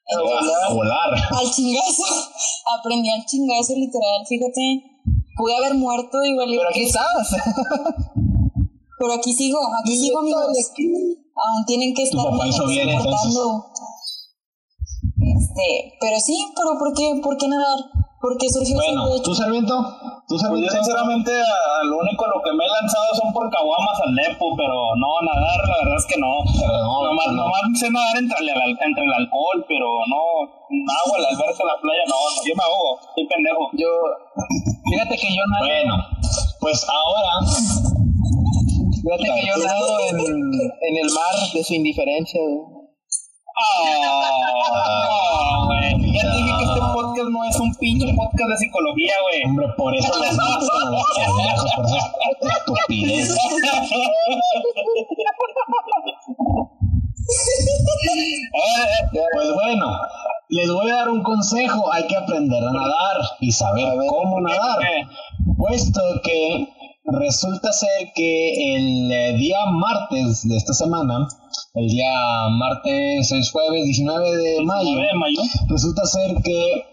[0.06, 1.10] Entonces, A volar.
[1.14, 2.04] al chingazo,
[2.80, 4.93] aprendí al chingazo literal, fíjate.
[5.36, 6.50] Pude haber muerto igual.
[6.50, 7.36] Pero aquí estás.
[9.00, 10.44] Pero aquí sigo, aquí sigo, amigos.
[10.44, 13.66] Aún tienen que estar soportando.
[15.20, 17.80] Este, pero sí, pero ¿por qué, por qué nadar?
[18.22, 19.22] ¿Por qué surgió Bueno?
[19.22, 19.74] ¿tú, Sarmiento?
[20.28, 23.50] ¿Tú Pues yo sinceramente a- lo único a lo que me he lanzado son por
[23.52, 26.32] caguamas al Nepo, pero no nadar, la verdad es que no.
[26.48, 27.44] No, nomás, no.
[27.44, 32.04] nomás sé nadar entre el, entre el alcohol, pero no, agua, la alberca, la playa,
[32.08, 32.16] no,
[32.48, 33.64] yo me ahogo, soy pendejo.
[33.76, 33.90] Yo,
[34.88, 35.94] fíjate que yo nado, Bueno,
[36.62, 37.34] pues ahora
[39.04, 42.73] fíjate que yo nado en, en el mar de su indiferencia, güey.
[45.66, 46.14] Güey.
[46.14, 49.44] Ya te dije que este podcast no es un pinche podcast de psicología, güey.
[49.46, 51.98] Hombre, por eso los pendejos, por esa
[52.58, 53.38] estupidez.
[59.34, 59.86] Pues bueno,
[60.50, 61.92] les voy a dar un consejo.
[61.94, 64.80] Hay que aprender a nadar y saber cómo nadar.
[65.58, 66.68] Puesto que
[67.06, 71.28] resulta ser que el eh, día martes de esta semana,
[71.74, 72.14] el día
[72.52, 75.42] martes es jueves 19 de mayo, 9 de mayo.
[75.68, 76.86] Resulta ser que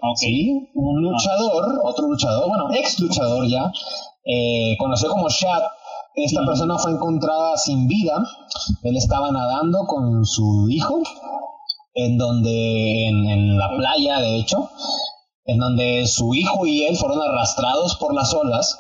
[0.75, 3.70] un luchador, otro luchador, bueno, ex luchador ya,
[4.25, 5.62] eh, conocido como Shad,
[6.14, 8.23] esta persona fue encontrada sin vida.
[8.83, 11.03] Él estaba nadando con su hijo,
[11.94, 14.70] en donde, en, en la playa, de hecho,
[15.44, 18.77] en donde su hijo y él fueron arrastrados por las olas.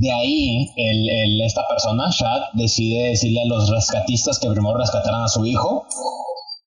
[0.00, 5.22] De ahí, el, el- esta persona, Shad, decide decirle a los rescatistas que primero rescataran
[5.24, 5.86] a su hijo.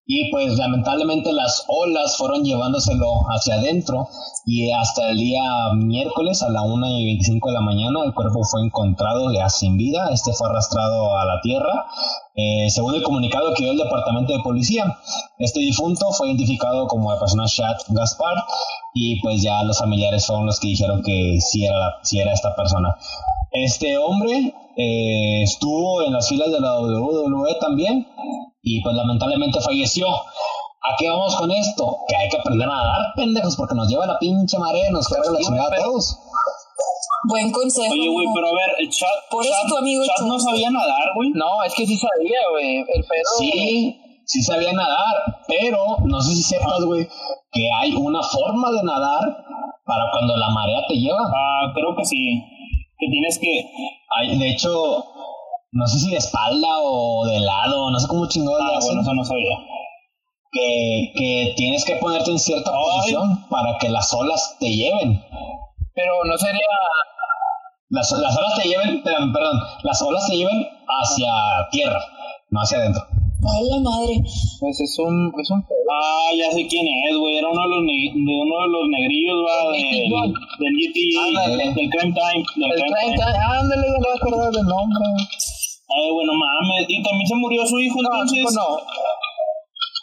[0.06, 4.10] Y pues lamentablemente las olas fueron llevándoselo hacia adentro
[4.46, 5.42] y hasta el día
[5.76, 9.78] miércoles a la 1 y 25 de la mañana el cuerpo fue encontrado ya sin
[9.78, 11.86] vida, este fue arrastrado a la tierra.
[12.36, 14.98] Eh, según el comunicado que dio el departamento de policía,
[15.38, 18.36] este difunto fue identificado como la persona Shad Gaspar
[18.94, 22.56] y pues ya los familiares son los que dijeron que sí era, sí era esta
[22.56, 22.96] persona.
[23.52, 28.08] Este hombre eh, estuvo en las filas de la WWE también
[28.64, 30.08] y pues lamentablemente falleció.
[30.10, 31.98] ¿A qué vamos con esto?
[32.08, 35.08] Que hay que aprender a nadar, pendejos, porque nos lleva la pinche marea y nos
[35.08, 36.18] carga la chingada a todos.
[37.30, 37.94] Buen consejo.
[37.94, 39.08] Oye, güey, pero a ver, el chat.
[39.30, 40.26] Por eso Chad- tu amigo Chad Chad.
[40.26, 41.30] no sabía nadar, güey.
[41.36, 42.78] No, es que sí sabía, güey.
[42.80, 43.30] El pedo.
[43.38, 45.16] Sí, sí sabía nadar,
[45.48, 47.08] pero no sé si sepas, güey,
[47.52, 49.22] que hay una forma de nadar
[49.86, 51.20] para cuando la marea te lleva.
[51.28, 52.42] Ah, creo que sí.
[53.02, 53.66] Que tienes que.
[54.16, 55.04] Hay, de hecho,
[55.72, 59.14] no sé si de espalda o de lado, no sé cómo chingón Ah, bueno, eso
[59.14, 59.58] no sabía.
[60.52, 62.78] que, que tienes que ponerte en cierta Ay.
[62.84, 65.20] posición para que las olas te lleven.
[65.96, 66.68] Pero no sería.
[67.90, 71.34] Las, las olas te lleven, perdón, las olas te lleven hacia
[71.72, 72.00] tierra,
[72.52, 73.04] no hacia adentro.
[73.42, 74.22] Ay, la madre.
[74.60, 75.78] Pues es un, es un pedo.
[75.92, 77.38] Ah, ya sé quién es, güey.
[77.38, 80.30] Era uno de los, ne- de uno de los negrillos, va, del,
[80.62, 81.64] del GTA, Ándale.
[81.74, 82.42] del Crime Time.
[82.56, 83.46] Del El Crime 30, Time.
[83.60, 85.06] ándale, no me acuerdo del nombre.
[85.90, 86.86] Ay, bueno, mames.
[86.88, 88.54] Y también se murió su hijo, No, entonces.
[88.54, 88.78] no.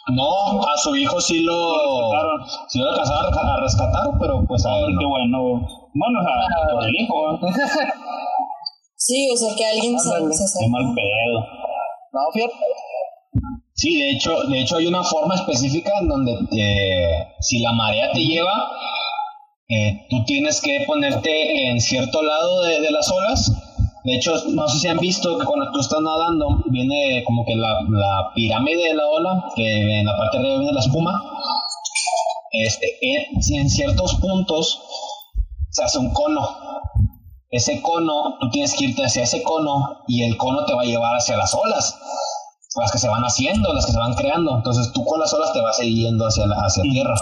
[0.09, 2.41] No, a su hijo sí lo, rescataron.
[2.67, 5.09] sí lo alcanzaron a a rescatar, pero pues a él qué no.
[5.09, 5.37] bueno.
[5.93, 6.73] Bueno, o sea, Ah.
[6.73, 7.53] por el hijo, güey.
[8.97, 10.09] Sí, o sea, que alguien se,
[10.59, 11.39] Qué mal pedo.
[12.11, 12.53] No, fíjate.
[13.79, 18.11] Sí, de hecho, de hecho hay una forma específica en donde eh, si la marea
[18.11, 18.69] te lleva,
[19.69, 23.49] eh, tú tienes que ponerte en cierto lado de, las olas.
[24.03, 27.55] De hecho, no sé si han visto que cuando tú estás nadando, viene como que
[27.55, 31.23] la, la pirámide de la ola, que en la parte de arriba viene la espuma.
[32.51, 34.81] Este, en ciertos puntos
[35.69, 36.49] se hace un cono.
[37.49, 40.85] Ese cono, tú tienes que irte hacia ese cono y el cono te va a
[40.85, 41.97] llevar hacia las olas
[42.75, 44.55] las que se van haciendo, las que se van creando.
[44.57, 47.15] Entonces tú con las olas te vas yendo hacia, la, hacia tierra.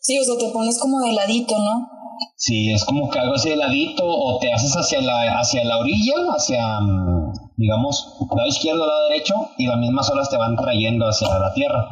[0.00, 1.88] Sí, o sea, te pones como de ladito, ¿no?
[2.36, 5.78] Sí, es como que algo así de ladito o te haces hacia la, hacia la
[5.78, 11.06] orilla, hacia, mm, digamos, lado izquierdo, lado derecho y las mismas olas te van trayendo
[11.06, 11.88] hacia la tierra.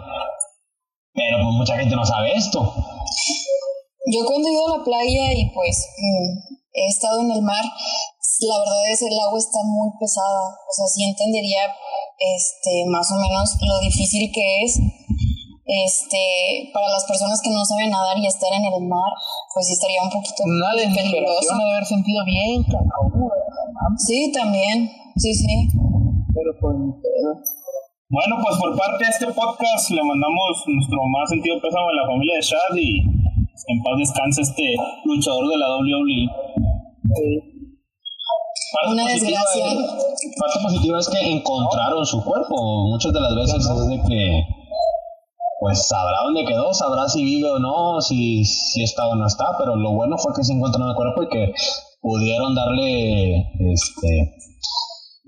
[1.12, 2.74] Pero pues mucha gente no sabe esto.
[4.12, 7.62] Yo cuando he ido a la playa y pues mm, he estado en el mar,
[7.62, 10.42] la verdad es el agua está muy pesada.
[10.68, 11.70] O sea, sí entendería
[12.18, 14.78] este, más o menos lo difícil que es
[15.64, 19.12] este, para las personas que no saben nadar y estar en el mar,
[19.54, 21.56] pues sí estaría un poquito Una peligroso.
[21.56, 23.30] de haber sentido bien, cabrón.
[23.96, 24.90] Sí, también.
[25.16, 25.68] Sí, sí.
[26.34, 26.76] Pero pues.
[28.10, 32.06] Bueno, pues por parte de este podcast le mandamos nuestro más sentido pésame a la
[32.06, 36.53] familia de Shad y en paz descanse este luchador de la WWE.
[37.14, 39.66] Parte Una desgracia.
[39.66, 42.88] es- parte positiva es que encontraron su cuerpo.
[42.88, 44.42] Muchas de las veces es de que,
[45.60, 49.56] pues sabrá dónde quedó, sabrá si vive o no, si, si está o no está,
[49.58, 51.52] pero lo bueno fue que se encontraron el cuerpo y que
[52.00, 53.38] pudieron darle
[53.72, 54.34] este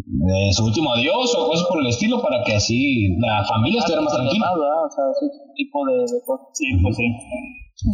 [0.09, 4.03] de su último adiós o cosas por el estilo para que así la familia estuviera
[4.03, 4.53] más tranquila.
[4.53, 6.46] O sea, ese tipo de, de cosas.
[6.53, 7.05] Sí, pues sí.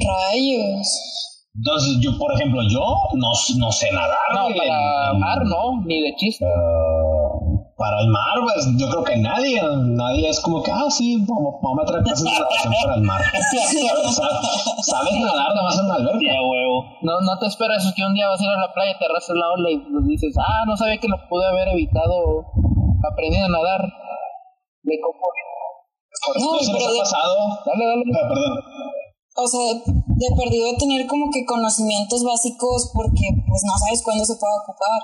[0.07, 1.32] Rayos.
[1.55, 2.81] Entonces, yo, por ejemplo, yo
[3.13, 4.33] no, no sé nadar.
[4.33, 6.47] No, güey, para mar no, ni de chiste.
[6.49, 7.29] Ah,
[7.77, 11.61] para el mar, pues yo creo que nadie, nadie es como que, ah, sí, vamos,
[11.61, 13.21] vamos a traer clases de natación para el mar.
[14.81, 16.41] Sabes nadar nada más en una alberca.
[16.41, 16.85] Huevo.
[17.03, 19.37] No, no te esperas que un día vas a ir a la playa, te arrasas
[19.37, 22.47] la ola y dices, ah, no sabía que lo pude haber evitado
[23.05, 23.93] aprendiendo a nadar.
[24.85, 25.21] De cómo.
[25.21, 27.37] No, ¿No les pero ha pasado?
[27.67, 28.05] Dale, dale.
[28.15, 28.92] Ah, perdón.
[29.35, 34.37] O sea, de perdido tener como que conocimientos básicos porque pues no sabes cuándo se
[34.37, 35.01] puede ocupar.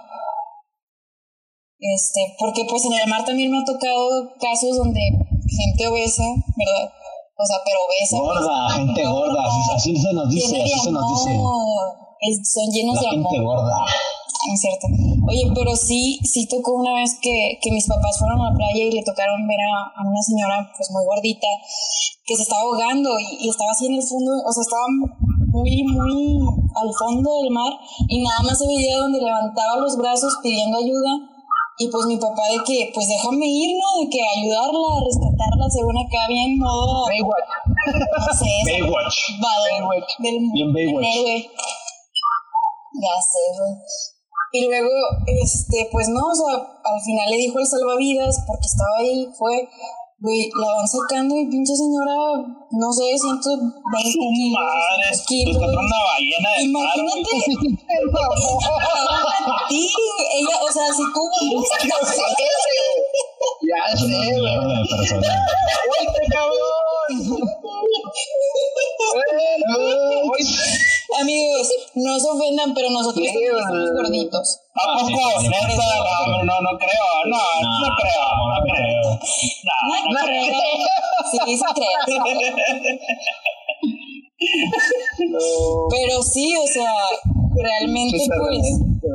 [1.81, 5.01] Este, porque pues en el mar también me ha tocado casos donde
[5.47, 6.25] gente obesa,
[6.57, 6.93] ¿verdad?
[7.39, 8.19] O sea, pero obesa.
[8.19, 11.31] Gorda, gente gorda, así, así se nos dice, así se nos dice.
[12.21, 13.31] es- son llenos La de amor.
[13.33, 13.77] gente gorda.
[14.47, 14.87] No es cierto.
[15.29, 18.85] Oye, pero sí, sí tocó una vez que, que mis papás fueron a la playa
[18.85, 21.49] y le tocaron ver a, a una señora pues muy gordita
[22.25, 24.87] que se estaba ahogando y, y estaba así en el fondo, o sea, estaba
[25.49, 26.39] muy, muy
[26.77, 27.73] al fondo del mar
[28.07, 31.39] y nada más se veía donde levantaba los brazos pidiendo ayuda
[31.81, 34.03] y pues mi papá de que, pues déjame ir, ¿no?
[34.03, 37.49] De que ayudarla, rescatarla, según acá bien modo, Baywatch.
[37.87, 39.15] no sé, Baywatch.
[39.41, 40.11] Salvador Baywatch.
[40.19, 41.47] del Bien Baywatch.
[43.01, 43.75] Ya sé, güey.
[44.53, 44.91] Y luego,
[45.27, 49.69] este, pues no, o sea, al final le dijo el salvavidas, porque estaba ahí, fue,
[50.21, 52.15] güey, la van sacando y pinche señora,
[52.71, 53.77] no sé, 120
[54.11, 55.57] Su madre, kilos.
[55.57, 56.63] rescató una ballena de.
[56.65, 57.31] Imagínate.
[59.69, 59.87] Sí,
[60.35, 61.23] ella, o sea, si tú.
[63.61, 64.55] Ya sé, güey.
[64.55, 65.29] De persona.
[71.21, 73.91] Amigos, no se ofendan, pero nosotros somos güey.
[73.97, 74.61] gorditos.
[74.75, 75.43] ¿A sí, poco?
[75.43, 77.07] no, no, no creo.
[77.27, 78.23] No, no, creo.
[78.39, 79.03] No, no creo.
[79.65, 80.45] No, no creo.
[81.31, 82.01] Sí, sí creo.
[85.91, 86.95] Pero sí, o sea,
[87.55, 88.63] realmente pues,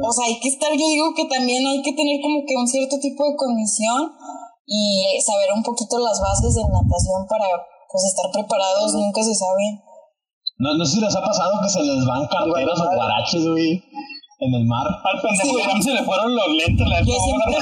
[0.03, 2.67] o sea, hay que estar, yo digo que también hay que tener como que un
[2.67, 4.11] cierto tipo de condición
[4.65, 7.45] y eh, saber un poquito las bases de natación para
[7.89, 9.81] pues estar preparados, nunca se sabe.
[10.59, 13.83] No, no sé si les ha pasado que se les van carteras o guaraches, güey,
[14.39, 14.85] en el mar.
[14.87, 16.87] Al pendejo Irán se le fueron los lentes.
[16.87, 17.55] La Yo siempre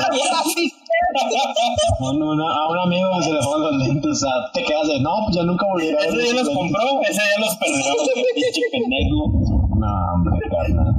[2.00, 4.88] A un, una- a un amigo se le fueron los lentes, o sea, te quedas
[4.88, 6.56] de, no, pues yo nunca volveré a ver Ese ya esos los lentes".
[6.82, 7.86] compró, ese ya los perdió.
[8.36, 9.18] Pinche pendejo.
[9.80, 10.91] No, hombre, carnal.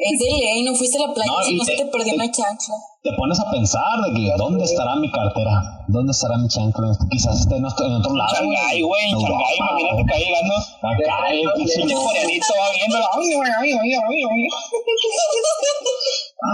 [0.00, 2.14] Es de ley, no fuiste a la playa No, y no se te- te perdió
[2.14, 2.74] una chancla.
[3.02, 5.84] Te pones a pensar de que, ¿dónde estará mi cartera?
[5.88, 6.90] ¿Dónde estará mi chancla?
[7.10, 8.34] Quizás esté en otro, en otro lado.
[8.34, 10.54] Shanghái, güey, en Shanghái, imagínate que ahí llegando.
[10.56, 13.06] Acá, eh, pinche coreanito va viéndolo.
[13.14, 14.48] Ay, ay, ay, ay, ay, ay.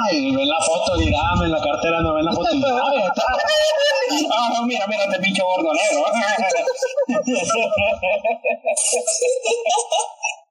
[0.05, 2.49] Ay, ven la foto, dirá, "Ah, en la cartera no ven la foto.
[2.53, 3.25] Ay, está.
[4.35, 6.05] Ah, no, mira, mira este pinche gordo negro.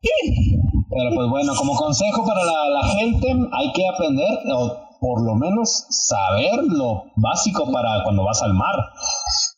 [0.92, 5.36] Pero pues bueno, como consejo para la, la gente, hay que aprender, o por lo
[5.36, 8.76] menos saber lo básico para cuando vas al mar.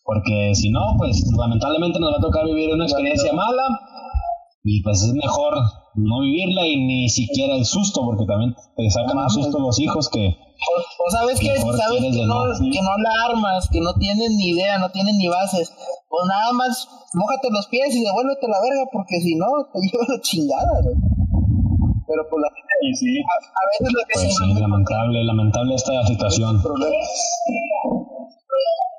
[0.06, 3.64] Porque si no, pues lamentablemente nos va a tocar vivir una experiencia mala.
[4.64, 5.56] Y pues es mejor
[5.96, 10.10] no vivirla y ni siquiera el susto, porque también te sacan un susto los hijos
[10.10, 10.28] que...
[10.28, 14.38] O, o sabes que sabes que no, no, que no la armas, que no tienen
[14.38, 15.74] ni idea, no tienen ni bases.
[16.08, 20.06] Pues nada más, mójate los pies y devuélvete la verga, porque si no, te lleva
[20.08, 21.13] la chingada, güey.
[22.14, 22.48] Pero por la
[22.86, 23.18] Y sí.
[23.26, 26.62] a, a veces lo que Pues sí, lamentable, lamentable esta situación.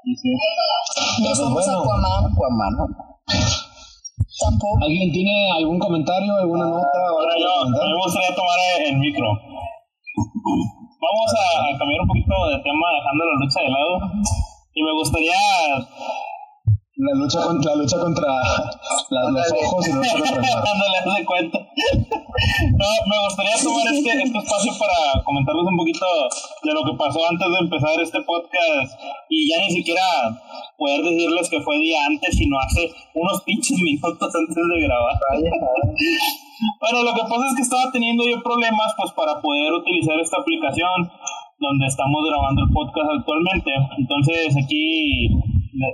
[0.02, 0.32] Y sí.
[0.34, 1.78] No Pero somos bueno.
[1.78, 2.86] Aquaman, Aquaman, ¿no?
[4.34, 4.82] tampoco.
[4.82, 6.90] ¿Alguien tiene algún comentario, alguna nota?
[6.90, 9.30] o Ahora yo, me gustaría tomar el micro.
[9.30, 14.10] Vamos a, a cambiar un poquito de tema, dejando la lucha de lado.
[14.74, 15.38] Y me gustaría
[16.96, 18.22] La lucha contra, la lucha contra
[19.10, 20.62] la- los ojos y la lucha contra el mar.
[20.62, 21.58] Ándale, haz de cuenta.
[21.58, 26.06] No, me gustaría tomar este, este espacio para comentarles un poquito
[26.62, 28.90] de lo que pasó antes de empezar este podcast
[29.28, 30.02] y ya ni siquiera
[30.78, 35.18] poder decirles que fue día antes, sino hace unos pinches minutos antes de grabar.
[36.78, 40.38] Bueno, lo que pasa es que estaba teniendo yo problemas pues para poder utilizar esta
[40.38, 41.10] aplicación
[41.58, 43.70] donde estamos grabando el podcast actualmente.
[43.98, 45.26] Entonces aquí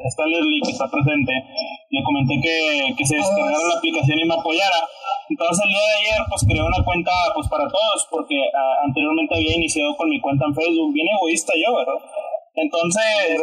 [0.04, 1.32] está Leslie que está presente.
[1.90, 4.80] Le comenté que, que se descargara la aplicación y me apoyara.
[5.30, 9.36] Entonces el día de ayer pues creé una cuenta pues para todos porque ah, anteriormente
[9.36, 10.92] había iniciado con mi cuenta en Facebook.
[10.92, 12.02] Bien egoísta yo, ¿verdad?
[12.54, 13.38] Entonces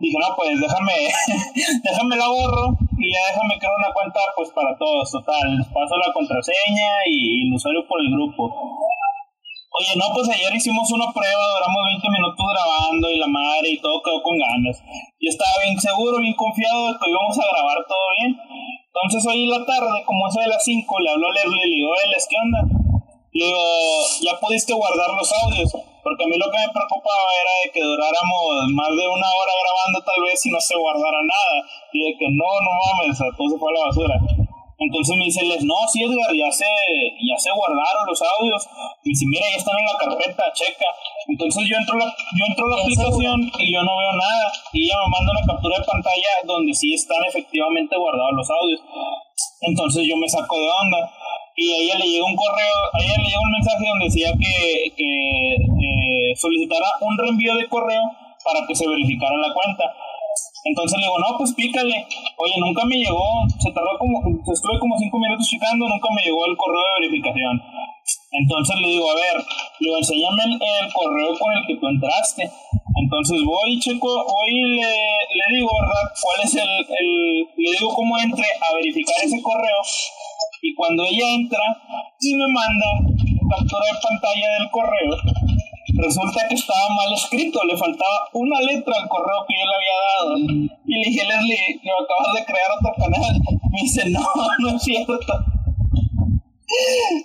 [0.00, 0.92] dije, no, pues déjame,
[1.84, 5.56] déjame la borro y ya déjame crear una cuenta pues para todos, total.
[5.56, 8.50] Les paso la contraseña y, el usuario por el grupo.
[9.78, 13.78] Oye, no, pues ayer hicimos una prueba, duramos 20 minutos grabando y la madre y
[13.78, 14.82] todo quedó con ganas.
[15.22, 18.34] Yo estaba bien seguro, bien confiado de que íbamos a grabar todo bien.
[18.90, 21.70] Entonces hoy en la tarde, como eso de las 5, le hablo a Leslie y
[21.70, 22.60] le digo, Eles, ¿qué onda?
[23.30, 23.62] Le digo,
[24.26, 25.70] ¿ya pudiste guardar los audios?
[26.02, 28.42] Porque a mí lo que me preocupaba era de que duráramos
[28.74, 31.56] más de una hora grabando tal vez y no se guardara nada.
[31.94, 34.47] Y de que no, no mames, todo se fue a la basura.
[34.78, 36.70] Entonces me dice, Les, no, sí, Edgar, ya se,
[37.18, 38.62] ya se guardaron los audios.
[39.02, 40.86] Me dice, mira, ya están en la carpeta, checa.
[41.26, 44.46] Entonces yo entro, la, yo entro a la aplicación y yo no veo nada.
[44.72, 48.80] Y ella me manda una captura de pantalla donde sí están efectivamente guardados los audios.
[49.62, 51.10] Entonces yo me saco de onda.
[51.58, 54.30] Y a ella le llega un correo, a ella le llega un mensaje donde decía
[54.30, 55.10] que, que
[55.58, 58.02] eh, solicitara un reenvío de correo
[58.44, 59.90] para que se verificara la cuenta.
[60.64, 62.06] Entonces le digo, no, pues pícale.
[62.36, 66.44] Oye, nunca me llegó, se tardó como, estuve como cinco minutos checando, nunca me llegó
[66.46, 67.54] el correo de verificación.
[68.30, 69.36] Entonces le digo, a ver,
[69.80, 72.44] le enséñame el, correo con el que tú entraste.
[72.44, 76.04] Entonces voy, checo, voy y le, le digo, ¿verdad?
[76.20, 79.80] ¿Cuál es el, el, le digo cómo entre a verificar ese correo?
[80.60, 81.62] Y cuando ella entra
[82.20, 82.86] y me manda
[83.48, 85.12] captura de pantalla del correo,
[85.98, 89.96] resulta que estaba mal escrito, le faltaba una letra al correo que yo le había
[90.06, 90.30] dado.
[90.86, 93.34] Y le dije, Leslie, le acabas de crear otro canal.
[93.72, 94.20] Me dice, no,
[94.60, 95.18] no es cierto.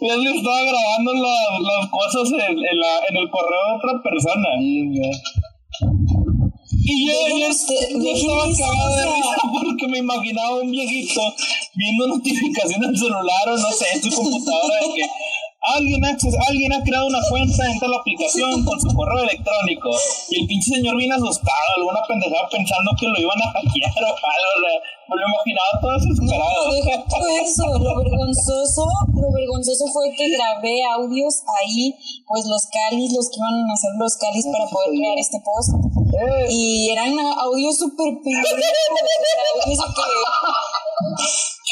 [0.01, 4.49] Leslie estaba grabando las, cosas en, en, el correo de otra persona.
[6.85, 11.21] Y yo, yo, estaba cagado de risa porque me imaginaba un viejito
[11.75, 15.09] viendo notificaciones en el celular o no sé, en su computadora de que
[15.63, 19.95] Alguien ha, alguien ha creado una cuenta en la aplicación con su correo electrónico
[20.29, 24.11] y el pinche señor viene asustado, alguna pendejada pensando que lo iban a hackear o
[24.11, 26.67] algo, me lo imaginaba todo desesperado.
[26.67, 28.83] No, eso, lo vergonzoso,
[29.15, 31.95] lo vergonzoso fue que grabé audios ahí,
[32.27, 35.79] pues los calis, los que iban a hacer los calis para poder crear este post.
[36.11, 36.47] Eh.
[36.51, 38.59] Y eran audios súper pendejos,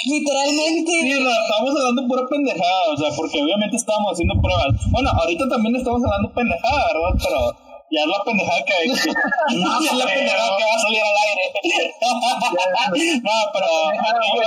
[0.06, 0.92] Literalmente.
[0.92, 4.74] Sí, estábamos hablando pura pendejada, o sea, porque obviamente estábamos haciendo pruebas.
[4.90, 7.14] Bueno, ahorita también estamos hablando pendejada, ¿verdad?
[7.22, 8.94] Pero ya es la pendejada que, no
[9.84, 11.46] es la pendejada que va a salir al aire.
[13.22, 13.68] no, pero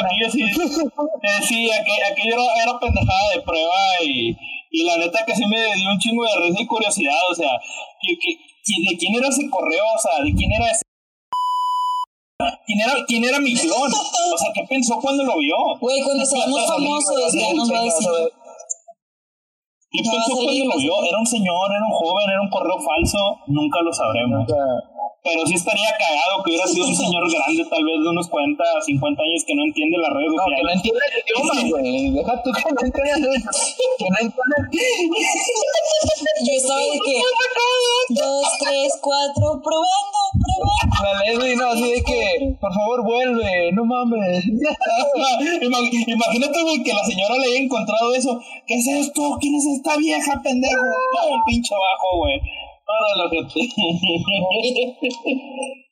[0.01, 4.37] aquello, sí, eh, sí aquello, era, era, pendejada de prueba y,
[4.71, 7.51] y la neta que sí me dio un chingo de risa y curiosidad, o sea,
[8.01, 10.83] que, que, de quién era ese correo, o sea, de quién era ese
[12.67, 13.91] ¿Quién era, ¿Quién era mi clon?
[13.91, 15.57] O sea, ¿qué pensó cuando lo vio?
[15.81, 18.09] Güey, cuando seamos famosos, ya nos va a decir.
[19.91, 21.05] ¿Qué pensó cuando lo vio?
[21.09, 23.19] ¿Era un señor, era un joven, era un correo falso?
[23.47, 24.47] Nunca lo sabremos.
[25.25, 28.61] Pero sí estaría cagado que hubiera sido un señor grande, tal vez de unos 40,
[28.61, 30.61] 50 años, que no entiende las redes sociales.
[30.61, 32.11] No, que no entiende el idioma, güey.
[32.13, 33.29] Deja tú que no entiende
[33.99, 34.57] Que no entiende.
[36.45, 37.17] Yo estaba de que.
[38.11, 41.55] Dos, tres, cuatro, probando, probando.
[41.57, 44.45] No, así de que, por favor, vuelve, no mames.
[45.63, 48.39] Imagínate, güey, que la señora le haya encontrado eso.
[48.67, 49.39] ¿Qué es esto?
[49.41, 50.83] ¿Quién es esta vieja, pendejo?
[51.31, 52.41] Un pinche abajo, güey.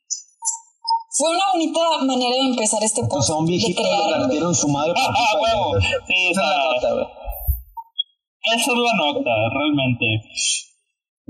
[1.14, 3.28] Fue una bonita manera de empezar este post.
[3.28, 4.94] Son viejitos que dieron su madre.
[4.96, 5.78] Ah, huevo.
[5.80, 6.88] Sí, esa es la nota,
[8.42, 10.06] Esa es la nota, realmente.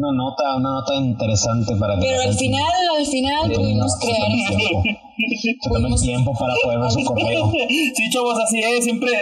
[0.02, 2.00] Una nota, una nota interesante para que.
[2.00, 4.26] Pero al final, al final pudimos crear.
[5.38, 7.52] Se toma tiempo para poder ver su correo.
[7.94, 8.82] Sí, chavos, así es.
[8.82, 9.12] Siempre,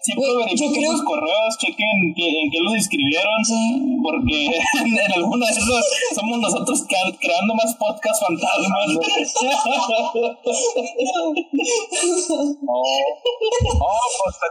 [0.00, 3.44] siempre verifiquen sus correos, chequen en qué los escribieron.
[4.02, 4.46] Porque
[4.80, 5.84] en, alguna de esos
[6.14, 8.96] somos nosotros creando más podcast fantasmas.
[11.12, 11.34] oh,
[13.76, 14.46] oh, pues está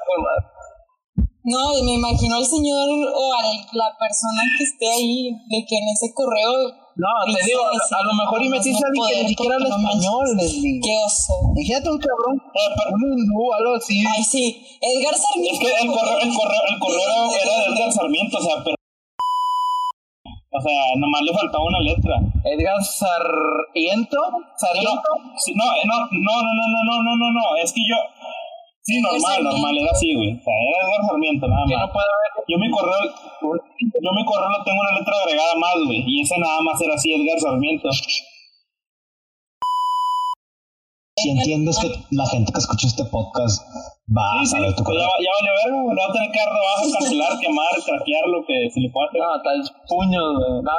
[1.49, 3.41] no, me imagino al señor o a
[3.73, 6.53] la persona que esté ahí, de que en ese correo.
[6.95, 10.25] No, te digo, a, lo mejor y metiste a alguien que ni siquiera habla español,
[10.37, 10.79] Leslie.
[10.83, 11.33] Qué oso.
[11.55, 14.03] Imagínate un cabrón, eh, un hindú, algo así.
[14.05, 14.61] Ay, sí.
[14.81, 15.53] Edgar Sarmiento.
[15.53, 18.75] Es que el correo, el correo, el correo era de Edgar Sarmiento, o sea, pero.
[20.51, 22.15] O sea, nomás le faltaba una letra.
[22.45, 24.19] Edgar Sarmiento.
[24.57, 25.09] ¿Sarmiento?
[25.55, 27.95] No, no, no, no, no, no, no, no, no, no, es que yo,
[28.89, 30.33] Sí, normal, normal, era así, güey.
[30.33, 31.77] O sea, era Edgar Sarmiento, nada más.
[31.77, 32.31] No puede ver.
[32.49, 33.05] Yo mi correo,
[34.01, 36.01] yo mi correo lo tengo una letra agregada más, güey.
[36.09, 37.87] Y ese nada más era así, Edgar Sarmiento.
[41.21, 43.61] Si entiendes que la gente que escucha este podcast
[44.09, 45.05] va a saber tu pues correo.
[45.05, 45.93] Ya, ya vale ver, güey.
[45.93, 46.49] Lo va a tener que dar
[46.89, 49.21] cancelar, quemar, craquear, lo que se le pueda hacer.
[49.21, 50.65] Ah, tal puños, güey.
[50.65, 50.73] No,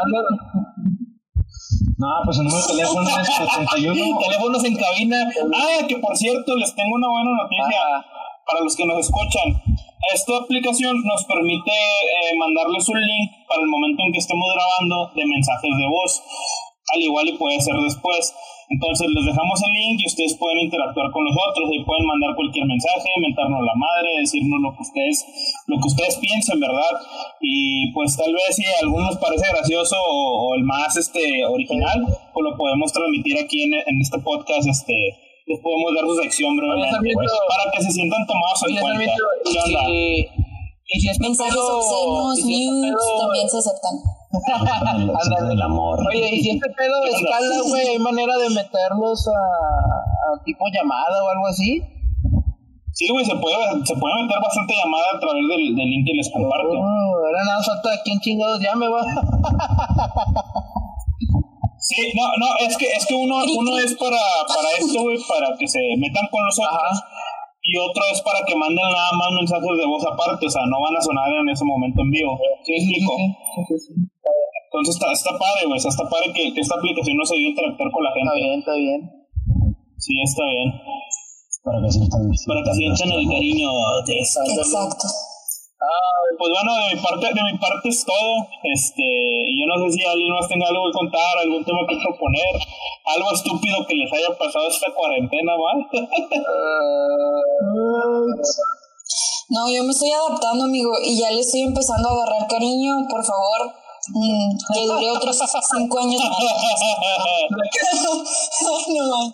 [2.25, 4.19] pues el número de teléfono es 71.
[4.19, 5.19] Teléfonos en cabina.
[5.53, 7.81] Ah, que por cierto, les tengo una buena noticia
[8.47, 9.63] para los que nos escuchan.
[10.15, 15.13] Esta aplicación nos permite eh, mandarles un link para el momento en que estemos grabando
[15.15, 16.23] de mensajes de voz.
[16.95, 18.35] Al igual y puede ser después.
[18.71, 22.67] Entonces les dejamos el link y ustedes pueden interactuar con nosotros y pueden mandar cualquier
[22.71, 25.27] mensaje, mentarnos la madre, decirnos lo que ustedes,
[25.67, 26.95] lo que ustedes piensen, ¿verdad?
[27.43, 31.99] Y pues tal vez si a algunos parece gracioso o, el más este original,
[32.33, 34.95] pues lo podemos transmitir aquí en, en este podcast, este
[35.51, 39.13] les podemos dar su sección brevemente, pues, para que se sientan tomados en cuenta.
[39.51, 39.83] ¿Qué onda?
[39.91, 44.20] Y si es mensajes obscenos, news, también se aceptan.
[44.31, 45.99] Del amor.
[46.09, 51.25] Oye, y si este pedo escala, güey, ¿hay manera de meterlos a, a, tipo llamada
[51.25, 51.83] o algo así?
[52.93, 56.15] Sí, güey, se puede, se puede meter bastante llamada a través del, del link que
[56.15, 56.79] les comparto.
[56.79, 59.03] Oh, ahora nada falta quién chingados llame, va.
[61.81, 65.57] Sí, no, no, es que, es que uno, uno es para, para esto, güey, para
[65.57, 67.03] que se metan con nosotros
[67.63, 70.81] y otro es para que manden nada más mensajes de voz aparte, o sea, no
[70.81, 72.39] van a sonar en ese momento en vivo.
[72.65, 73.17] ¿Sí explico?
[74.71, 77.91] Entonces está, está padre, güey, está padre que, que, esta aplicación no se a interactuar
[77.91, 78.31] con la gente.
[78.31, 79.03] Está bien, está bien.
[79.99, 80.71] Sí, está bien.
[81.67, 83.67] Para que sientan, para que sientan el cariño
[84.07, 84.47] de esa.
[84.47, 85.11] Exacto.
[85.83, 88.47] Ah, pues bueno, de mi parte, de mi parte es todo.
[88.63, 89.03] Este,
[89.59, 92.55] yo no sé si alguien más tenga algo que contar, algún tema que proponer,
[93.11, 95.83] algo estúpido que les haya pasado esta cuarentena, ¿va?
[99.51, 103.25] no, yo me estoy adaptando, amigo, y ya le estoy empezando a agarrar cariño, por
[103.25, 103.80] favor.
[104.11, 106.35] Mm, que dure otros cinco años más.
[108.61, 109.31] no, no, no,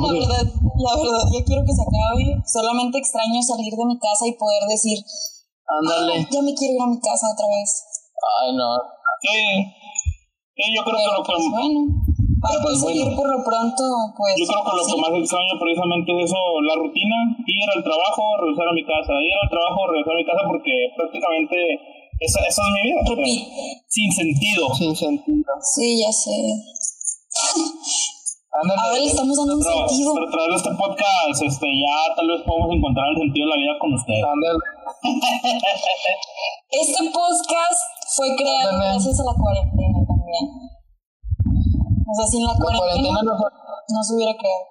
[0.00, 2.40] la verdad, la verdad, yo quiero que se acabe.
[2.46, 4.98] Solamente extraño salir de mi casa y poder decir,
[5.68, 6.26] Ándale.
[6.30, 7.84] ya me quiero ir a mi casa otra vez.
[8.40, 8.76] Ay, no.
[9.20, 9.68] Sí.
[10.56, 11.32] Sí, yo creo que lo que.
[11.34, 11.80] Pues, bueno,
[12.40, 13.84] para pues, seguir por lo pronto,
[14.16, 14.32] pues.
[14.38, 18.22] Yo creo que lo que más extraño precisamente es eso, la rutina, ir al trabajo,
[18.40, 21.56] regresar a mi casa, ir al trabajo, regresar a mi casa, porque prácticamente
[22.24, 23.04] esa, esa es mi vida.
[23.88, 24.72] sin sentido.
[24.74, 25.44] Sin sentido.
[25.60, 26.30] Sí, ya sé.
[28.54, 30.14] a ver, estamos dando un sentido.
[30.14, 33.58] Pero través de este podcast, este, ya tal vez podemos encontrar el sentido de la
[33.60, 34.24] vida con ustedes.
[36.70, 37.80] este podcast
[38.16, 40.48] fue creado gracias a la cuarentena también.
[42.04, 44.64] O sea, sin la, cuarentena, no, se hubiera creado.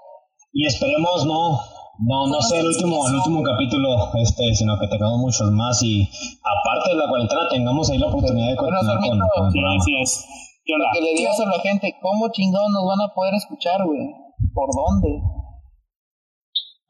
[0.53, 1.59] Y esperemos no,
[1.99, 6.09] no, no ser el último, el último capítulo, este, sino que tengamos muchos más y
[6.41, 10.25] aparte de la cuarentena tengamos ahí la oportunidad de continuar con, con, sí, así es.
[10.65, 14.09] que le digas a la gente, ¿cómo chingados nos van a poder escuchar, güey?
[14.53, 15.21] ¿Por dónde?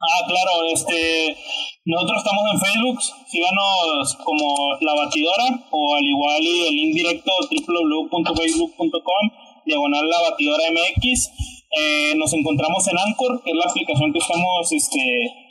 [0.04, 1.36] Ah, claro, este,
[1.86, 2.98] nosotros estamos en Facebook,
[3.28, 9.24] síganos como La Batidora o al igual y el link directo www.facebook.com
[9.64, 11.63] diagonal La Batidora MX.
[11.76, 15.02] Eh, nos encontramos en Anchor, que es la aplicación que estamos este,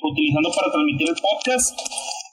[0.02, 1.78] utilizando para transmitir el podcast.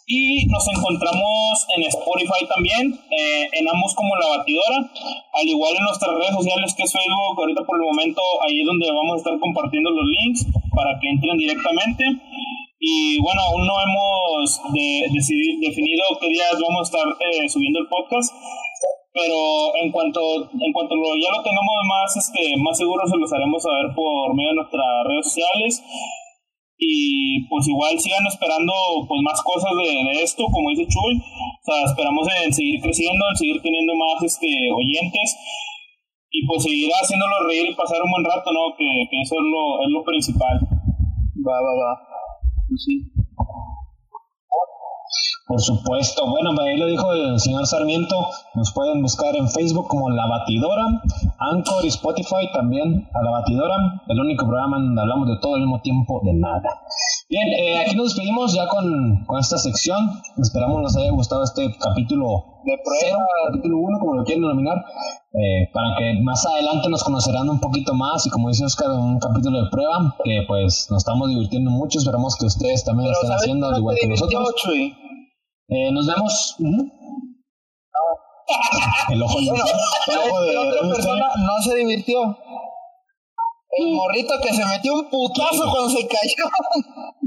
[0.07, 4.91] Y nos encontramos en Spotify también, eh, en ambos como La Batidora,
[5.35, 8.67] al igual en nuestras redes sociales que es Facebook, ahorita por el momento ahí es
[8.67, 12.05] donde vamos a estar compartiendo los links para que entren directamente.
[12.81, 18.35] Y bueno, aún no hemos definido qué días vamos a estar eh, subiendo el podcast,
[19.13, 20.21] pero en cuanto
[20.55, 24.35] en cuanto lo, ya lo tengamos más este más seguro se los haremos saber por
[24.35, 25.83] medio de nuestras redes sociales.
[26.83, 28.73] Y pues igual sigan esperando
[29.07, 33.37] pues más cosas de, esto como dice Chuy o sea esperamos en seguir creciendo en
[33.37, 35.37] seguir teniendo más este oyentes.
[36.33, 39.47] Y pues seguir haciéndolo reír y pasar un buen rato no que, que eso es
[39.51, 40.57] lo, es lo principal.
[41.43, 41.93] Va va va.
[42.69, 43.20] Pues sí
[45.51, 46.31] por supuesto.
[46.31, 48.15] Bueno, ahí lo dijo el señor Sarmiento.
[48.55, 51.03] Nos pueden buscar en Facebook como La Batidora,
[51.39, 54.03] Anchor y Spotify también a La Batidora.
[54.09, 56.83] El único programa donde hablamos de todo al mismo tiempo, de nada.
[57.29, 60.21] Bien, eh, aquí nos despedimos ya con, con, esta sección.
[60.39, 64.79] Esperamos nos haya gustado este capítulo de prueba, capítulo 1, como lo quieren denominar.
[65.33, 69.19] Eh, para que más adelante nos conocerán un poquito más y como dice Oscar, un
[69.19, 71.99] capítulo de prueba que pues nos estamos divirtiendo mucho.
[71.99, 74.55] Esperamos que ustedes también lo estén haciendo, al igual que nosotros.
[75.69, 76.57] Eh, nos vemos.
[79.11, 79.65] El ojo, bueno,
[80.09, 82.37] el ojo de otra persona no se divirtió.
[83.71, 86.51] El morrito que se metió un putazo cuando se cayó.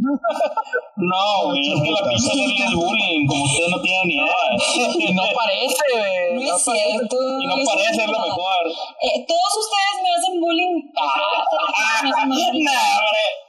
[0.03, 5.13] No, güey, es que la pizza es el bullying, como ustedes no tienen ni idea.
[5.13, 6.43] No parece, güey.
[6.43, 7.15] No, es cierto.
[7.39, 8.63] Y no parece lo mejor.
[9.01, 10.77] Eh, todos ustedes me hacen bullying.
[12.03, 12.43] No, hombre.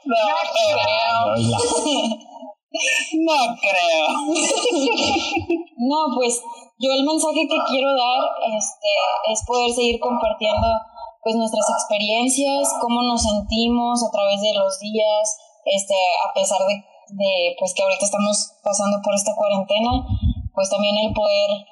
[0.05, 1.19] No, no creo.
[3.13, 4.07] No creo.
[5.77, 6.41] no, pues
[6.77, 8.21] yo el mensaje que quiero dar
[8.55, 8.91] este,
[9.31, 10.67] es poder seguir compartiendo
[11.23, 15.95] pues nuestras experiencias, cómo nos sentimos a través de los días, este,
[16.29, 20.05] a pesar de, de pues que ahorita estamos pasando por esta cuarentena,
[20.53, 21.65] pues también el poder,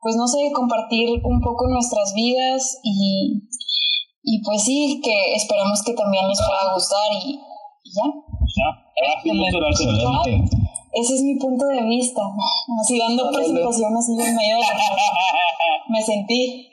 [0.00, 3.48] pues no sé, compartir un poco nuestras vidas y,
[4.22, 7.40] y pues sí, que esperamos que también les pueda gustar y,
[7.84, 8.04] y ya.
[8.58, 8.68] Ya.
[10.24, 10.58] Excelente.
[10.92, 12.22] Ese es mi punto de vista.
[12.80, 14.64] Así dando presentación así en medio de
[15.88, 16.68] Me sentí.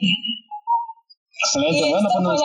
[1.43, 2.41] Excelente, bueno, pues nos.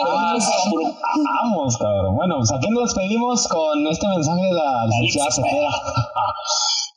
[1.43, 2.17] Vamos, cabrón.
[2.17, 5.71] Bueno, pues aquí nos despedimos con este mensaje de la licenciada Cepeda.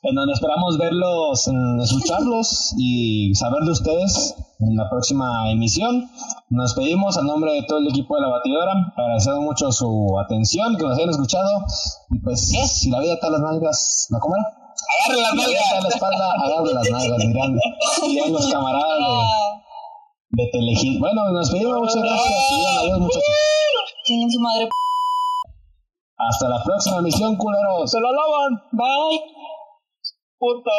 [0.05, 1.49] En donde esperamos verlos,
[1.81, 6.09] escucharlos y saber de ustedes en la próxima emisión.
[6.49, 8.73] Nos despedimos a nombre de todo el equipo de la batidora.
[8.97, 11.63] Agradecemos mucho su atención, que nos hayan escuchado.
[12.11, 14.43] Y pues, si la vida está a las nalgas, ¿la cómo era?
[15.07, 15.95] Agarre las Si la vida está a la nalgas.
[15.95, 17.59] espalda, agarre las nalgas, dirán,
[18.05, 19.05] dirán los camaradas de,
[20.33, 20.99] de Telehit.
[20.99, 22.33] Bueno, nos despedimos, muchas gracias.
[22.81, 23.35] adiós, muchachos.
[24.05, 24.69] Tienen su madre.
[26.17, 27.91] Hasta la próxima emisión, culeros.
[27.91, 28.63] Se lo lavan.
[28.71, 29.19] Bye.
[30.39, 30.73] Putos.